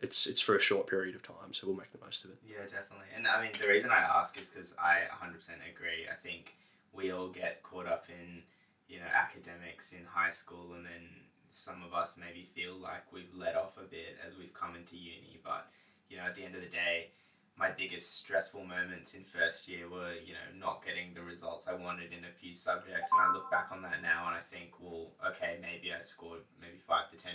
it's 0.00 0.26
it's 0.26 0.40
for 0.40 0.56
a 0.56 0.60
short 0.60 0.86
period 0.86 1.14
of 1.14 1.22
time, 1.22 1.52
so 1.52 1.66
we'll 1.66 1.76
make 1.76 1.92
the 1.92 2.04
most 2.04 2.24
of 2.24 2.30
it. 2.30 2.38
Yeah, 2.46 2.62
definitely. 2.62 3.06
And 3.14 3.26
I 3.26 3.42
mean, 3.42 3.52
the 3.60 3.68
reason 3.68 3.90
I 3.90 4.00
ask 4.00 4.38
is 4.38 4.50
because 4.50 4.76
I 4.78 5.02
100% 5.10 5.34
agree. 5.70 6.06
I 6.10 6.14
think 6.14 6.56
we 6.92 7.10
all 7.12 7.28
get 7.28 7.62
caught 7.62 7.86
up 7.86 8.06
in, 8.08 8.42
you 8.88 8.98
know, 8.98 9.10
academics 9.12 9.92
in 9.92 10.04
high 10.04 10.32
school, 10.32 10.74
and 10.74 10.84
then 10.84 11.08
some 11.48 11.82
of 11.86 11.94
us 11.94 12.18
maybe 12.18 12.48
feel 12.54 12.74
like 12.74 13.12
we've 13.12 13.32
let 13.34 13.56
off 13.56 13.76
a 13.78 13.88
bit 13.88 14.18
as 14.26 14.36
we've 14.36 14.54
come 14.54 14.74
into 14.74 14.96
uni. 14.96 15.38
But, 15.42 15.68
you 16.08 16.16
know, 16.16 16.24
at 16.24 16.34
the 16.34 16.44
end 16.44 16.54
of 16.54 16.62
the 16.62 16.68
day, 16.68 17.08
my 17.56 17.70
biggest 17.70 18.16
stressful 18.18 18.64
moments 18.64 19.14
in 19.14 19.22
first 19.22 19.68
year 19.68 19.88
were, 19.88 20.14
you 20.14 20.32
know, 20.32 20.58
not 20.58 20.84
getting 20.84 21.14
the 21.14 21.22
results 21.22 21.68
I 21.68 21.74
wanted 21.74 22.12
in 22.12 22.24
a 22.24 22.32
few 22.34 22.54
subjects. 22.54 23.12
And 23.12 23.20
I 23.22 23.32
look 23.32 23.50
back 23.50 23.68
on 23.70 23.82
that 23.82 24.02
now 24.02 24.26
and 24.26 24.34
I 24.34 24.42
think, 24.50 24.72
well, 24.80 25.12
okay, 25.28 25.58
maybe 25.62 25.92
I 25.92 26.00
scored 26.00 26.40
maybe 26.60 26.78
five 26.78 27.08
to 27.10 27.16
10 27.16 27.34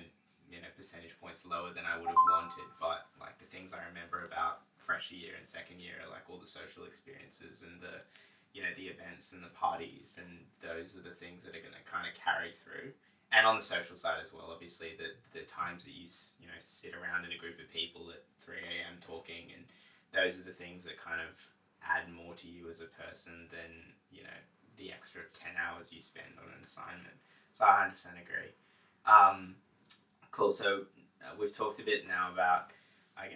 you 0.52 0.62
know 0.62 0.72
percentage 0.76 1.16
points 1.22 1.46
lower 1.46 1.72
than 1.74 1.86
I 1.86 1.98
would 1.98 2.10
have 2.10 2.28
wanted. 2.30 2.68
But 2.82 3.08
like 3.22 3.38
the 3.40 3.50
things 3.50 3.74
I 3.74 3.86
remember 3.88 4.26
about 4.26 4.66
freshman 4.78 5.22
year 5.22 5.34
and 5.38 5.46
second 5.46 5.80
year 5.80 6.02
are 6.02 6.10
like 6.10 6.26
all 6.30 6.42
the 6.42 6.50
social 6.50 6.84
experiences 6.84 7.62
and 7.64 7.80
the 7.82 8.02
you 8.54 8.66
know 8.66 8.74
the 8.76 8.90
events 8.90 9.34
and 9.34 9.44
the 9.46 9.54
parties 9.54 10.18
and 10.18 10.42
those 10.60 10.98
are 10.98 11.06
the 11.06 11.14
things 11.14 11.46
that 11.46 11.54
are 11.54 11.62
going 11.62 11.78
to 11.78 11.86
kind 11.86 12.10
of 12.10 12.18
carry 12.18 12.52
through. 12.66 12.92
And 13.30 13.46
on 13.46 13.54
the 13.54 13.62
social 13.62 13.94
side 13.94 14.18
as 14.18 14.34
well, 14.34 14.50
obviously 14.50 14.98
the 14.98 15.14
the 15.38 15.46
times 15.46 15.86
that 15.86 15.94
you 15.94 16.10
you 16.42 16.50
know 16.50 16.60
sit 16.60 16.98
around 16.98 17.26
in 17.26 17.32
a 17.32 17.40
group 17.40 17.62
of 17.62 17.70
people 17.70 18.10
at 18.10 18.26
three 18.42 18.62
a.m. 18.66 18.98
talking 19.00 19.54
and 19.54 19.64
those 20.12 20.42
are 20.42 20.44
the 20.44 20.56
things 20.56 20.84
that 20.84 20.98
kind 20.98 21.22
of 21.22 21.38
add 21.86 22.10
more 22.12 22.34
to 22.34 22.48
you 22.48 22.68
as 22.70 22.82
a 22.82 22.90
person 22.98 23.46
than 23.52 23.94
you 24.12 24.24
know 24.24 24.40
the 24.78 24.92
extra 24.92 25.22
10 25.34 25.54
hours 25.60 25.94
you 25.94 26.02
spend 26.02 26.32
on 26.40 26.50
an 26.50 26.64
assignment 26.64 27.16
so 27.54 27.66
i 27.66 27.88
100% 27.88 27.94
agree 28.20 28.52
um, 29.06 29.56
Cool. 30.32 30.52
So 30.52 30.84
uh, 31.22 31.34
we've 31.40 31.56
talked 31.56 31.80
a 31.80 31.84
bit 31.84 32.08
now 32.08 32.32
about 32.32 32.72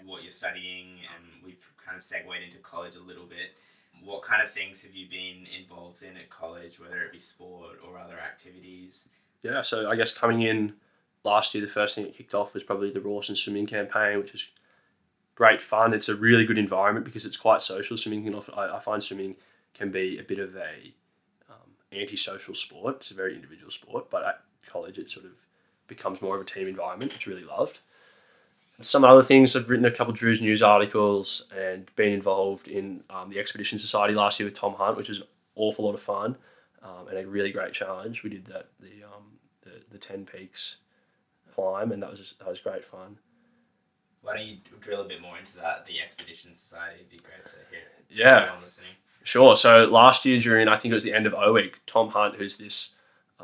what 0.06 0.24
you're 0.24 0.32
studying, 0.32 1.00
and 1.16 1.44
we've 1.44 1.66
kind 1.84 1.98
of 1.98 2.04
segued 2.04 2.44
into 2.44 2.58
college 2.60 2.96
a 2.96 3.02
little 3.02 3.26
bit. 3.26 3.54
What 4.04 4.22
kind 4.22 4.42
of 4.42 4.52
things 4.52 4.82
have 4.84 4.94
you 4.94 5.08
been 5.10 5.48
involved 5.60 6.04
in 6.04 6.18
at 6.18 6.30
college, 6.30 6.80
whether 6.80 7.02
it 7.02 7.12
be 7.12 7.20
sport 7.20 7.80
or 7.86 7.98
other 7.98 8.20
activities? 8.20 9.10
Yeah, 9.42 9.62
so 9.62 9.90
I 9.90 9.96
guess 9.96 10.12
coming 10.12 10.42
in 10.42 10.74
last 11.24 11.54
year, 11.54 11.62
the 11.62 11.72
first 11.72 11.96
thing 11.96 12.04
that 12.06 12.16
kicked 12.16 12.34
off 12.34 12.54
was 12.54 12.64
probably 12.64 12.92
the 12.92 13.02
Rawson 13.02 13.36
swimming 13.36 13.66
campaign, 13.66 14.18
which 14.20 14.34
is 14.34 14.46
great 15.36 15.62
fun. 15.62 15.94
It's 15.94 16.10
a 16.10 16.16
really 16.16 16.46
good 16.46 16.58
environment 16.58 17.06
because 17.06 17.26
it's 17.26 17.38
quite 17.38 17.62
social. 17.62 17.98
Swimming 17.98 18.24
can 18.24 18.36
often, 18.36 18.54
I, 18.56 18.78
I 18.78 18.80
find 18.80 19.04
swimming 19.04 19.36
can 19.74 19.92
be 19.92 20.18
a 20.18 20.24
bit 20.24 20.40
of 20.40 20.56
a 20.56 20.94
um, 21.50 21.72
anti-social 21.92 22.56
sport. 22.56 22.98
It's 22.98 23.12
a 23.12 23.16
very 23.16 23.36
individual 23.36 23.72
sport, 23.72 24.10
but 24.10 24.24
at 24.24 24.42
college 24.68 24.98
it 24.98 25.10
sort 25.10 25.26
of 25.26 25.32
becomes 25.88 26.22
more 26.22 26.36
of 26.36 26.42
a 26.42 26.46
team 26.46 26.68
environment, 26.68 27.14
which 27.14 27.28
I 27.28 27.32
really 27.32 27.44
loved. 27.46 27.80
Some 28.82 29.04
other 29.04 29.22
things, 29.22 29.56
I've 29.56 29.70
written 29.70 29.86
a 29.86 29.92
couple 29.92 30.12
of 30.12 30.20
Drew's 30.20 30.42
news 30.42 30.62
articles 30.62 31.46
and 31.56 31.90
been 31.96 32.12
involved 32.12 32.68
in 32.68 33.04
um, 33.10 33.30
the 33.30 33.40
Expedition 33.40 33.78
Society 33.80 34.14
last 34.14 34.40
year 34.40 34.48
with 34.48 34.56
Tom 34.56 34.74
Hunt, 34.74 34.98
which 34.98 35.10
was 35.10 35.20
an 35.20 35.28
awful 35.56 35.86
lot 35.86 35.94
of 35.94 36.02
fun 36.02 36.36
um, 36.82 37.08
and 37.08 37.18
a 37.18 37.28
really 37.28 37.52
great 37.52 37.74
challenge. 37.74 38.24
We 38.24 38.30
did 38.32 38.46
that 38.46 38.68
the 38.80 39.06
um, 39.06 39.24
the, 39.62 39.82
the 39.92 39.98
ten 39.98 40.26
peaks 40.26 40.78
climb, 41.54 41.92
and 41.92 42.02
that 42.02 42.10
was 42.10 42.34
that 42.40 42.48
was 42.48 42.60
great 42.60 42.84
fun. 42.84 43.18
Why 44.22 44.38
don't 44.38 44.48
you 44.48 44.58
drill 44.80 45.02
a 45.02 45.06
bit 45.06 45.22
more 45.22 45.38
into 45.38 45.56
that? 45.58 45.86
The 45.86 46.02
Expedition 46.02 46.56
Society. 46.56 46.96
It'd 46.96 47.10
be 47.10 47.18
great 47.18 47.46
to 47.46 47.56
hear. 47.70 47.82
Yeah. 48.10 48.56
Sure. 49.24 49.56
So 49.56 49.86
last 49.86 50.26
year 50.26 50.40
during 50.40 50.68
I 50.68 50.76
think 50.76 50.92
it 50.92 50.96
was 50.96 51.04
the 51.04 51.14
end 51.14 51.26
of 51.26 51.34
O 51.34 51.54
week, 51.54 51.80
Tom 51.86 52.10
Hunt, 52.10 52.36
who's 52.36 52.58
this, 52.58 52.96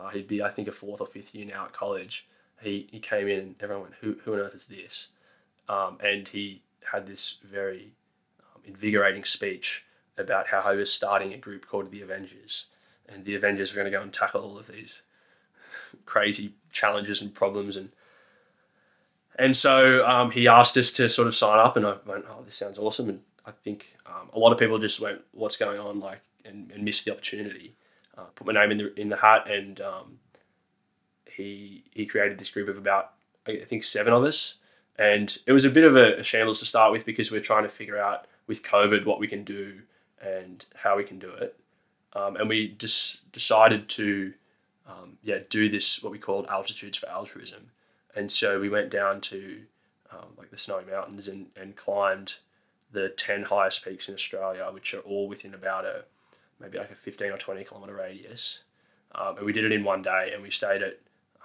uh, 0.03 0.09
he'd 0.09 0.27
be 0.27 0.41
I 0.41 0.49
think 0.49 0.67
a 0.67 0.71
fourth 0.71 1.01
or 1.01 1.07
fifth 1.07 1.33
year 1.33 1.45
now 1.45 1.65
at 1.65 1.73
college. 1.73 2.27
He 2.61 2.87
he 2.91 2.99
came 2.99 3.27
in 3.27 3.39
and 3.39 3.55
everyone 3.59 3.83
went, 3.83 3.95
who 4.01 4.17
who 4.23 4.33
on 4.33 4.39
earth 4.39 4.55
is 4.55 4.65
this? 4.65 5.09
Um, 5.67 5.97
and 6.03 6.27
he 6.27 6.61
had 6.91 7.07
this 7.07 7.37
very 7.43 7.91
um, 8.39 8.61
invigorating 8.65 9.23
speech 9.23 9.85
about 10.17 10.47
how 10.47 10.69
he 10.71 10.77
was 10.77 10.91
starting 10.91 11.33
a 11.33 11.37
group 11.37 11.67
called 11.67 11.91
the 11.91 12.01
Avengers, 12.01 12.65
and 13.07 13.25
the 13.25 13.35
Avengers 13.35 13.71
were 13.71 13.75
going 13.75 13.91
to 13.91 13.97
go 13.97 14.01
and 14.01 14.11
tackle 14.11 14.41
all 14.41 14.57
of 14.57 14.67
these 14.67 15.01
crazy 16.05 16.53
challenges 16.71 17.21
and 17.21 17.33
problems 17.33 17.75
and. 17.75 17.89
And 19.37 19.55
so 19.55 20.05
um, 20.05 20.31
he 20.31 20.49
asked 20.49 20.75
us 20.75 20.91
to 20.93 21.07
sort 21.07 21.29
of 21.29 21.33
sign 21.33 21.59
up, 21.59 21.77
and 21.77 21.85
I 21.87 21.95
went, 22.05 22.25
"Oh, 22.29 22.41
this 22.43 22.55
sounds 22.55 22.77
awesome!" 22.77 23.07
And 23.07 23.21
I 23.45 23.51
think 23.51 23.95
um, 24.05 24.29
a 24.33 24.39
lot 24.39 24.51
of 24.51 24.59
people 24.59 24.77
just 24.79 24.99
went, 24.99 25.21
"What's 25.31 25.55
going 25.55 25.79
on?" 25.79 26.01
Like, 26.01 26.19
and, 26.43 26.69
and 26.71 26.83
missed 26.83 27.05
the 27.05 27.13
opportunity. 27.13 27.73
Uh, 28.19 28.25
put 28.35 28.47
my 28.47 28.53
name 28.53 28.71
in 28.71 28.77
the 28.77 28.99
in 28.99 29.09
the 29.09 29.15
hat, 29.15 29.49
and 29.49 29.79
um, 29.79 30.19
he 31.25 31.83
he 31.91 32.05
created 32.05 32.37
this 32.37 32.49
group 32.49 32.67
of 32.67 32.77
about 32.77 33.13
I 33.47 33.65
think 33.67 33.83
seven 33.83 34.11
of 34.11 34.23
us, 34.23 34.55
and 34.97 35.37
it 35.45 35.53
was 35.53 35.63
a 35.63 35.69
bit 35.69 35.85
of 35.85 35.95
a, 35.95 36.19
a 36.19 36.23
shambles 36.23 36.59
to 36.59 36.65
start 36.65 36.91
with 36.91 37.05
because 37.05 37.31
we're 37.31 37.39
trying 37.39 37.63
to 37.63 37.69
figure 37.69 37.97
out 37.97 38.25
with 38.47 38.63
COVID 38.63 39.05
what 39.05 39.19
we 39.19 39.27
can 39.27 39.43
do 39.43 39.81
and 40.21 40.65
how 40.75 40.97
we 40.97 41.03
can 41.03 41.17
do 41.17 41.29
it, 41.29 41.57
um, 42.13 42.35
and 42.35 42.49
we 42.49 42.69
just 42.77 43.31
decided 43.31 43.87
to 43.89 44.33
um, 44.87 45.17
yeah 45.23 45.39
do 45.49 45.69
this 45.69 46.03
what 46.03 46.11
we 46.11 46.19
called 46.19 46.45
altitudes 46.49 46.97
for 46.97 47.07
altruism, 47.07 47.71
and 48.15 48.31
so 48.31 48.59
we 48.59 48.69
went 48.69 48.89
down 48.89 49.21
to 49.21 49.61
um, 50.11 50.29
like 50.37 50.51
the 50.51 50.57
Snowy 50.57 50.83
Mountains 50.85 51.27
and, 51.27 51.47
and 51.55 51.75
climbed 51.75 52.35
the 52.91 53.09
10 53.09 53.43
highest 53.43 53.85
peaks 53.85 54.09
in 54.09 54.15
Australia, 54.15 54.67
which 54.73 54.93
are 54.93 55.01
all 55.01 55.27
within 55.27 55.53
about 55.53 55.85
a 55.85 56.05
maybe 56.59 56.77
like 56.77 56.91
a 56.91 56.95
15 56.95 57.31
or 57.31 57.37
20 57.37 57.63
kilometre 57.63 57.95
radius. 57.95 58.63
Um, 59.13 59.37
and 59.37 59.45
we 59.45 59.53
did 59.53 59.65
it 59.65 59.71
in 59.71 59.83
one 59.83 60.01
day 60.01 60.31
and 60.33 60.43
we 60.43 60.51
stayed 60.51 60.83
at 60.83 60.99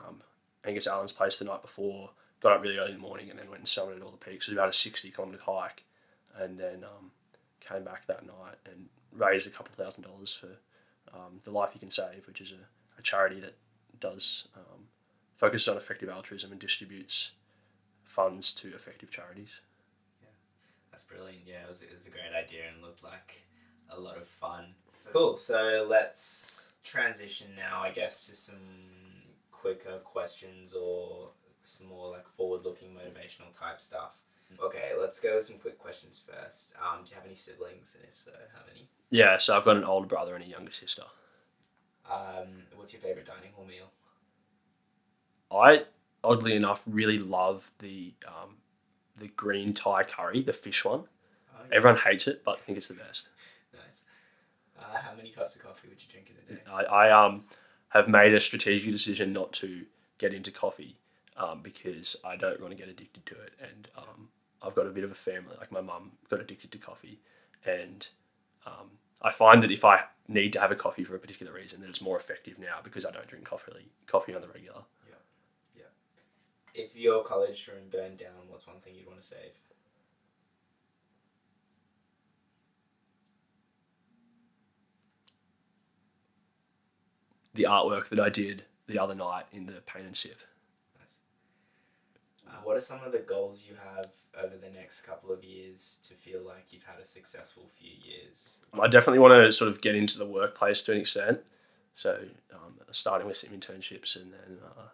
um, 0.06 0.22
Angus 0.64 0.86
Allen's 0.86 1.12
place 1.12 1.38
the 1.38 1.44
night 1.44 1.62
before, 1.62 2.10
got 2.40 2.52
up 2.52 2.62
really 2.62 2.78
early 2.78 2.92
in 2.92 2.96
the 2.96 3.02
morning 3.02 3.30
and 3.30 3.38
then 3.38 3.48
went 3.48 3.60
and 3.60 3.66
summited 3.66 4.04
all 4.04 4.10
the 4.10 4.16
peaks. 4.16 4.48
It 4.48 4.52
was 4.52 4.58
about 4.58 4.68
a 4.68 4.72
60 4.72 5.10
kilometre 5.10 5.42
hike 5.42 5.84
and 6.38 6.58
then 6.58 6.84
um, 6.84 7.10
came 7.60 7.84
back 7.84 8.06
that 8.06 8.26
night 8.26 8.56
and 8.66 8.88
raised 9.12 9.46
a 9.46 9.50
couple 9.50 9.72
thousand 9.74 10.04
dollars 10.04 10.34
for 10.34 10.58
um, 11.16 11.40
the 11.44 11.50
Life 11.50 11.70
You 11.74 11.80
Can 11.80 11.90
Save, 11.90 12.26
which 12.26 12.40
is 12.40 12.52
a, 12.52 12.98
a 12.98 13.02
charity 13.02 13.40
that 13.40 13.56
does 14.00 14.48
um, 14.56 14.88
focuses 15.36 15.68
on 15.68 15.76
effective 15.76 16.08
altruism 16.08 16.52
and 16.52 16.60
distributes 16.60 17.32
funds 18.02 18.52
to 18.52 18.74
effective 18.74 19.10
charities. 19.10 19.60
Yeah, 20.20 20.28
that's 20.90 21.04
brilliant. 21.04 21.42
Yeah, 21.46 21.62
it 21.64 21.68
was, 21.68 21.82
it 21.82 21.92
was 21.92 22.06
a 22.06 22.10
great 22.10 22.34
idea 22.36 22.62
and 22.72 22.82
looked 22.82 23.02
like 23.02 23.46
a 23.90 23.98
lot 23.98 24.16
of 24.16 24.26
fun. 24.26 24.74
Cool. 25.12 25.36
So 25.36 25.86
let's 25.88 26.78
transition 26.82 27.48
now, 27.56 27.80
I 27.82 27.90
guess, 27.90 28.26
to 28.26 28.34
some 28.34 28.58
quicker 29.50 29.98
questions 30.04 30.74
or 30.74 31.28
some 31.62 31.88
more 31.88 32.10
like 32.10 32.28
forward-looking 32.28 32.90
motivational 32.90 33.56
type 33.58 33.80
stuff. 33.80 34.12
Okay, 34.62 34.92
let's 35.00 35.20
go 35.20 35.34
with 35.36 35.44
some 35.44 35.58
quick 35.58 35.78
questions 35.78 36.22
first. 36.26 36.74
Um, 36.76 37.02
do 37.04 37.10
you 37.10 37.16
have 37.16 37.24
any 37.24 37.34
siblings, 37.34 37.96
and 37.98 38.08
if 38.08 38.16
so, 38.16 38.30
how 38.54 38.60
many? 38.66 38.88
Yeah, 39.10 39.38
so 39.38 39.56
I've 39.56 39.64
got 39.64 39.76
an 39.76 39.84
older 39.84 40.06
brother 40.06 40.34
and 40.34 40.44
a 40.44 40.46
younger 40.46 40.70
sister. 40.70 41.02
Um, 42.10 42.62
what's 42.76 42.92
your 42.92 43.00
favorite 43.00 43.26
dining 43.26 43.52
hall 43.52 43.64
meal? 43.64 43.90
I 45.50 45.84
oddly 46.24 46.54
enough, 46.56 46.82
really 46.86 47.18
love 47.18 47.70
the 47.78 48.12
um, 48.26 48.56
the 49.16 49.28
green 49.28 49.72
Thai 49.74 50.04
curry, 50.04 50.40
the 50.40 50.52
fish 50.52 50.84
one. 50.84 51.04
Oh, 51.54 51.60
yeah. 51.68 51.76
Everyone 51.76 52.00
hates 52.00 52.26
it, 52.26 52.42
but 52.44 52.58
I 52.58 52.60
think 52.60 52.78
it's 52.78 52.88
the 52.88 52.94
best. 52.94 53.28
Uh, 54.92 54.98
how 54.98 55.14
many 55.16 55.30
cups 55.30 55.56
of 55.56 55.62
coffee 55.62 55.88
would 55.88 56.02
you 56.02 56.08
drink 56.10 56.30
in 56.30 56.56
a 56.56 56.58
day? 56.58 56.62
I, 56.70 57.08
I 57.08 57.26
um 57.26 57.44
have 57.88 58.08
made 58.08 58.34
a 58.34 58.40
strategic 58.40 58.90
decision 58.90 59.32
not 59.32 59.52
to 59.52 59.84
get 60.18 60.34
into 60.34 60.50
coffee 60.50 60.96
um, 61.36 61.60
because 61.62 62.16
I 62.24 62.36
don't 62.36 62.60
want 62.60 62.72
to 62.72 62.76
get 62.76 62.88
addicted 62.88 63.24
to 63.26 63.34
it, 63.34 63.52
and 63.60 63.88
um, 63.96 64.28
I've 64.62 64.74
got 64.74 64.86
a 64.86 64.90
bit 64.90 65.04
of 65.04 65.12
a 65.12 65.14
family. 65.14 65.54
Like 65.58 65.72
my 65.72 65.80
mum 65.80 66.12
got 66.28 66.40
addicted 66.40 66.72
to 66.72 66.78
coffee, 66.78 67.20
and 67.64 68.06
um, 68.66 68.90
I 69.22 69.30
find 69.30 69.62
that 69.62 69.70
if 69.70 69.84
I 69.84 70.00
need 70.28 70.52
to 70.54 70.60
have 70.60 70.72
a 70.72 70.76
coffee 70.76 71.04
for 71.04 71.14
a 71.14 71.18
particular 71.18 71.52
reason, 71.52 71.80
that 71.80 71.88
it's 71.88 72.00
more 72.00 72.16
effective 72.16 72.58
now 72.58 72.78
because 72.82 73.04
I 73.06 73.10
don't 73.10 73.26
drink 73.26 73.44
coffee 73.44 73.72
coffee 74.06 74.34
on 74.34 74.40
the 74.40 74.48
regular. 74.48 74.82
Yeah, 75.08 75.14
yeah. 75.76 76.82
If 76.84 76.96
your 76.96 77.22
college 77.22 77.68
room 77.68 77.88
burned 77.90 78.18
down, 78.18 78.48
what's 78.48 78.66
one 78.66 78.80
thing 78.80 78.94
you'd 78.96 79.06
want 79.06 79.20
to 79.20 79.26
save? 79.26 79.52
The 87.54 87.64
artwork 87.64 88.08
that 88.08 88.20
I 88.20 88.28
did 88.28 88.64
the 88.86 88.98
other 88.98 89.14
night 89.14 89.46
in 89.52 89.66
the 89.66 89.80
paint 89.86 90.06
and 90.06 90.16
sip. 90.16 90.40
Nice. 90.98 91.16
Uh, 92.48 92.60
what 92.64 92.76
are 92.76 92.80
some 92.80 93.02
of 93.02 93.12
the 93.12 93.20
goals 93.20 93.66
you 93.68 93.76
have 93.94 94.10
over 94.42 94.56
the 94.56 94.70
next 94.70 95.02
couple 95.02 95.32
of 95.32 95.44
years 95.44 96.00
to 96.04 96.14
feel 96.14 96.42
like 96.42 96.72
you've 96.72 96.84
had 96.84 97.00
a 97.00 97.04
successful 97.04 97.64
few 97.78 97.92
years? 98.04 98.60
I 98.78 98.88
definitely 98.88 99.20
want 99.20 99.32
to 99.32 99.52
sort 99.52 99.70
of 99.70 99.80
get 99.80 99.94
into 99.94 100.18
the 100.18 100.26
workplace 100.26 100.82
to 100.82 100.92
an 100.92 100.98
extent. 100.98 101.40
So, 101.94 102.24
um, 102.52 102.74
starting 102.90 103.26
with 103.28 103.36
some 103.36 103.50
internships 103.50 104.16
and 104.16 104.32
then 104.32 104.58
uh, 104.64 104.88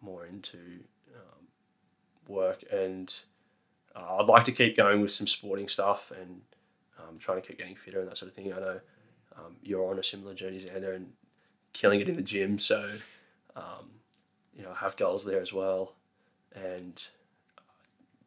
more 0.00 0.26
into 0.26 0.58
um, 1.14 1.46
work. 2.26 2.64
And 2.72 3.12
uh, 3.94 4.16
I'd 4.18 4.26
like 4.26 4.44
to 4.44 4.52
keep 4.52 4.76
going 4.76 5.00
with 5.00 5.12
some 5.12 5.26
sporting 5.26 5.68
stuff 5.68 6.10
and 6.10 6.40
um, 6.98 7.18
trying 7.18 7.40
to 7.40 7.46
keep 7.46 7.58
getting 7.58 7.76
fitter 7.76 8.00
and 8.00 8.08
that 8.08 8.16
sort 8.16 8.30
of 8.30 8.34
thing. 8.34 8.52
I 8.52 8.58
know 8.58 8.80
um, 9.36 9.56
you're 9.62 9.88
on 9.88 9.98
a 9.98 10.04
similar 10.04 10.34
journey, 10.34 10.60
Xander, 10.60 10.94
and 10.96 11.12
killing 11.72 12.00
it 12.00 12.08
in 12.08 12.16
the 12.16 12.22
gym. 12.22 12.58
So, 12.58 12.90
um, 13.56 13.90
you 14.56 14.62
know, 14.62 14.70
I 14.72 14.76
have 14.76 14.96
goals 14.96 15.24
there 15.24 15.40
as 15.40 15.52
well. 15.52 15.94
And 16.54 17.02
uh, 17.56 17.62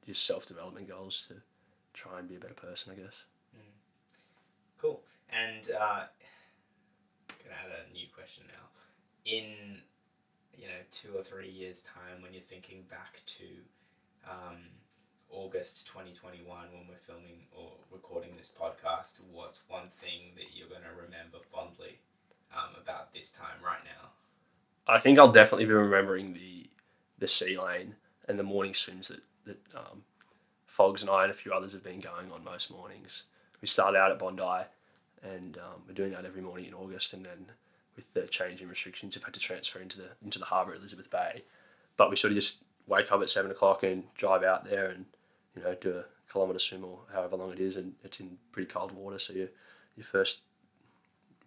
just 0.05 0.25
self 0.25 0.45
development 0.45 0.87
goals 0.87 1.25
to 1.27 1.35
try 1.93 2.19
and 2.19 2.27
be 2.27 2.35
a 2.35 2.39
better 2.39 2.53
person, 2.53 2.93
I 2.93 3.01
guess. 3.01 3.23
Cool. 4.83 5.01
And 5.29 5.69
uh, 5.79 6.03
gonna 7.27 7.55
add 7.55 7.87
a 7.87 7.93
new 7.93 8.07
question 8.13 8.43
now. 8.47 8.67
In 9.25 9.79
you 10.57 10.67
know 10.67 10.83
two 10.91 11.15
or 11.15 11.23
three 11.23 11.49
years' 11.49 11.81
time, 11.81 12.21
when 12.21 12.33
you're 12.33 12.43
thinking 12.43 12.83
back 12.89 13.21
to 13.25 13.45
um, 14.29 14.59
August 15.31 15.87
2021, 15.87 16.45
when 16.45 16.87
we're 16.87 16.95
filming 16.97 17.47
or 17.55 17.71
recording 17.91 18.35
this 18.35 18.51
podcast, 18.51 19.19
what's 19.31 19.63
one 19.69 19.87
thing 19.87 20.35
that 20.35 20.51
you're 20.53 20.67
gonna 20.67 20.93
remember 20.93 21.37
fondly 21.49 21.99
um, 22.55 22.75
about 22.81 23.13
this 23.13 23.31
time 23.31 23.63
right 23.63 23.83
now? 23.83 24.09
I 24.87 24.99
think 24.99 25.17
I'll 25.17 25.31
definitely 25.31 25.65
be 25.65 25.73
remembering 25.73 26.33
the 26.33 26.69
the 27.19 27.27
sea 27.27 27.55
lane 27.57 27.95
and 28.27 28.37
the 28.37 28.43
morning 28.43 28.73
swims 28.73 29.07
that 29.07 29.21
that 29.45 29.59
um, 29.75 30.03
Fogs 30.65 31.01
and 31.01 31.09
I 31.09 31.23
and 31.23 31.31
a 31.31 31.35
few 31.35 31.53
others 31.53 31.73
have 31.73 31.83
been 31.83 31.99
going 31.99 32.31
on 32.31 32.43
most 32.43 32.71
mornings. 32.71 33.23
We 33.61 33.67
started 33.67 33.97
out 33.97 34.11
at 34.11 34.19
Bondi, 34.19 34.65
and 35.21 35.57
um, 35.57 35.83
we're 35.87 35.93
doing 35.93 36.11
that 36.11 36.25
every 36.25 36.41
morning 36.41 36.65
in 36.65 36.73
August, 36.73 37.13
and 37.13 37.25
then 37.25 37.45
with 37.95 38.11
the 38.13 38.23
change 38.23 38.61
in 38.61 38.67
restrictions, 38.67 39.15
we've 39.15 39.23
had 39.23 39.33
to 39.35 39.39
transfer 39.39 39.79
into 39.79 39.97
the 39.97 40.09
into 40.23 40.39
the 40.39 40.45
harbour 40.45 40.73
at 40.73 40.79
Elizabeth 40.79 41.09
Bay. 41.09 41.43
But 41.95 42.09
we 42.09 42.15
sort 42.15 42.31
of 42.31 42.35
just 42.35 42.63
wake 42.87 43.11
up 43.11 43.21
at 43.21 43.29
seven 43.29 43.51
o'clock 43.51 43.83
and 43.83 44.03
drive 44.15 44.43
out 44.43 44.65
there 44.65 44.87
and 44.87 45.05
you 45.55 45.63
know 45.63 45.75
do 45.79 45.97
a 45.97 46.05
kilometre 46.31 46.59
swim 46.59 46.83
or 46.83 46.99
however 47.13 47.35
long 47.35 47.51
it 47.51 47.59
is, 47.59 47.75
and 47.75 47.93
it's 48.03 48.19
in 48.19 48.37
pretty 48.51 48.67
cold 48.67 48.91
water, 48.91 49.19
so 49.19 49.33
your 49.33 49.49
your 49.95 50.05
first 50.05 50.41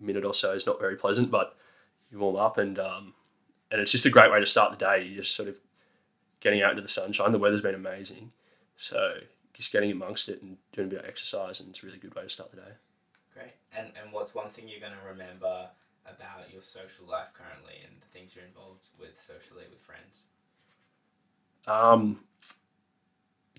minute 0.01 0.25
or 0.25 0.35
so 0.35 0.53
is 0.53 0.67
not 0.67 0.81
very 0.81 0.97
pleasant, 0.97 1.31
but 1.31 1.57
you 2.11 2.19
warm 2.19 2.37
up 2.37 2.59
and 2.59 2.79
um, 2.79 3.15
and 3.71 3.81
it's 3.81 3.93
just 3.93 4.07
a 4.07 4.11
great 4.11 4.31
way 4.31 4.41
to 4.41 4.47
start 4.47 4.77
the 4.77 4.85
day. 4.85 5.05
You're 5.05 5.23
just 5.23 5.35
sort 5.35 5.49
of 5.49 5.59
getting 6.41 6.63
out 6.63 6.71
into 6.71 6.83
the 6.83 6.89
sunshine. 6.89 7.33
The 7.33 7.39
weather's 7.39 7.61
been 7.61 7.75
amazing, 7.75 8.33
so 8.77 9.15
just 9.55 9.73
getting 9.73 9.91
amongst 9.91 10.29
it 10.29 10.43
and 10.43 10.57
doing 10.73 10.89
a 10.89 10.91
bit 10.91 11.01
of 11.01 11.07
exercise, 11.07 11.61
and 11.61 11.71
it's 11.71 11.83
a 11.83 11.87
really 11.87 11.99
good 11.99 12.15
way 12.15 12.23
to 12.23 12.31
start 12.31 12.51
the 12.51 12.59
day. 12.59 12.73
Great. 13.35 13.53
And 13.77 13.89
and 14.03 14.13
what's 14.13 14.35
one 14.35 14.51
thing 14.51 14.69
you're 14.69 14.81
gonna 14.81 14.97
remember 15.07 15.69
about 16.07 16.53
your 16.53 16.63
social 16.63 17.07
life 17.07 17.29
currently 17.35 17.75
and 17.85 18.01
the 18.01 18.07
things 18.07 18.35
you're 18.35 18.45
involved 18.45 18.89
with 18.99 19.21
socially 19.21 19.65
with 19.71 19.81
friends? 19.81 20.27
Um, 21.67 22.21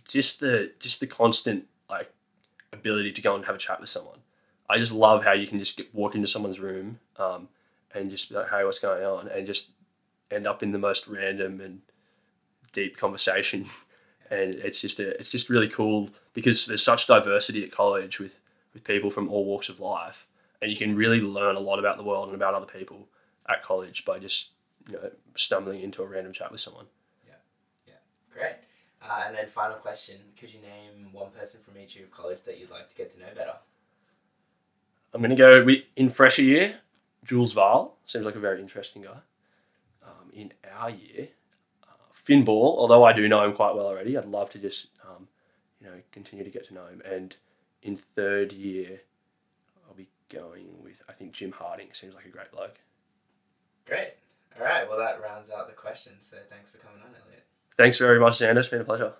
just 0.07 0.39
the 0.39 0.71
just 0.79 0.99
the 0.99 1.07
constant 1.07 1.65
like 1.89 2.11
ability 2.71 3.11
to 3.13 3.21
go 3.21 3.35
and 3.35 3.45
have 3.45 3.55
a 3.55 3.59
chat 3.59 3.79
with 3.79 3.89
someone. 3.89 4.19
I 4.69 4.77
just 4.77 4.93
love 4.93 5.23
how 5.23 5.33
you 5.33 5.47
can 5.47 5.59
just 5.59 5.77
get, 5.77 5.93
walk 5.93 6.15
into 6.15 6.27
someone's 6.27 6.59
room 6.59 6.99
um, 7.17 7.47
and 7.93 8.09
just 8.09 8.29
be 8.29 8.35
like, 8.35 8.49
"Hey, 8.49 8.63
what's 8.63 8.79
going 8.79 9.03
on?" 9.03 9.27
and 9.27 9.45
just 9.45 9.71
end 10.29 10.45
up 10.45 10.61
in 10.61 10.71
the 10.71 10.77
most 10.77 11.07
random 11.07 11.61
and 11.61 11.81
deep 12.71 12.97
conversation. 12.97 13.65
And 14.29 14.55
it's 14.55 14.81
just 14.81 14.99
a, 14.99 15.17
it's 15.17 15.31
just 15.31 15.49
really 15.49 15.69
cool 15.69 16.09
because 16.33 16.65
there's 16.65 16.83
such 16.83 17.07
diversity 17.07 17.63
at 17.63 17.71
college 17.71 18.19
with 18.19 18.41
with 18.73 18.83
people 18.83 19.09
from 19.09 19.29
all 19.29 19.45
walks 19.45 19.69
of 19.69 19.79
life, 19.79 20.27
and 20.61 20.69
you 20.69 20.75
can 20.75 20.97
really 20.97 21.21
learn 21.21 21.55
a 21.55 21.61
lot 21.61 21.79
about 21.79 21.95
the 21.95 22.03
world 22.03 22.27
and 22.27 22.35
about 22.35 22.53
other 22.53 22.65
people 22.65 23.07
at 23.47 23.63
college 23.63 24.03
by 24.03 24.19
just 24.19 24.49
you 24.85 24.95
know 24.95 25.11
stumbling 25.35 25.79
into 25.81 26.03
a 26.03 26.05
random 26.05 26.33
chat 26.33 26.51
with 26.51 26.59
someone. 26.59 26.87
Yeah, 27.25 27.35
yeah, 27.87 27.93
great. 28.33 28.55
Uh, 29.01 29.23
and 29.27 29.33
then 29.33 29.47
final 29.47 29.77
question: 29.77 30.17
Could 30.37 30.53
you 30.53 30.59
name 30.59 31.13
one 31.13 31.31
person 31.31 31.61
from 31.63 31.77
each 31.77 31.95
of 31.95 32.01
your 32.01 32.09
college 32.09 32.41
that 32.41 32.59
you'd 32.59 32.69
like 32.69 32.89
to 32.89 32.95
get 32.95 33.13
to 33.13 33.19
know 33.21 33.33
better? 33.33 33.55
I'm 35.13 35.21
going 35.21 35.29
to 35.29 35.35
go 35.35 35.63
with, 35.63 35.83
in 35.95 36.09
fresher 36.09 36.43
year, 36.43 36.75
Jules 37.23 37.53
Val. 37.53 37.95
Seems 38.05 38.25
like 38.25 38.35
a 38.35 38.39
very 38.39 38.61
interesting 38.61 39.01
guy. 39.01 39.19
Um, 40.03 40.31
in 40.33 40.53
our 40.77 40.89
year, 40.89 41.29
uh, 41.83 41.87
Finn 42.13 42.43
Ball, 42.43 42.77
although 42.79 43.03
I 43.03 43.13
do 43.13 43.27
know 43.27 43.43
him 43.43 43.53
quite 43.53 43.75
well 43.75 43.87
already, 43.87 44.17
I'd 44.17 44.25
love 44.25 44.49
to 44.51 44.59
just, 44.59 44.87
um, 45.07 45.27
you 45.81 45.87
know, 45.87 45.93
continue 46.11 46.43
to 46.43 46.51
get 46.51 46.67
to 46.67 46.73
know 46.73 46.85
him. 46.85 47.01
And 47.09 47.35
in 47.81 47.95
third 47.95 48.53
year, 48.53 49.01
I'll 49.87 49.95
be 49.95 50.09
going 50.33 50.81
with, 50.83 51.01
I 51.09 51.13
think, 51.13 51.31
Jim 51.31 51.51
Harding. 51.51 51.87
Seems 51.93 52.13
like 52.13 52.25
a 52.25 52.29
great 52.29 52.51
bloke. 52.51 52.79
Great. 53.85 54.13
All 54.59 54.65
right. 54.65 54.87
Well, 54.87 54.97
that 54.97 55.21
rounds 55.21 55.49
out 55.49 55.67
the 55.67 55.73
questions. 55.73 56.25
So 56.25 56.37
thanks 56.49 56.71
for 56.71 56.77
coming 56.77 56.99
on, 57.01 57.09
Elliot. 57.09 57.45
Thanks 57.77 57.97
very 57.97 58.19
much, 58.19 58.33
Xander. 58.33 58.57
It's 58.57 58.67
been 58.67 58.81
a 58.81 58.85
pleasure. 58.85 59.13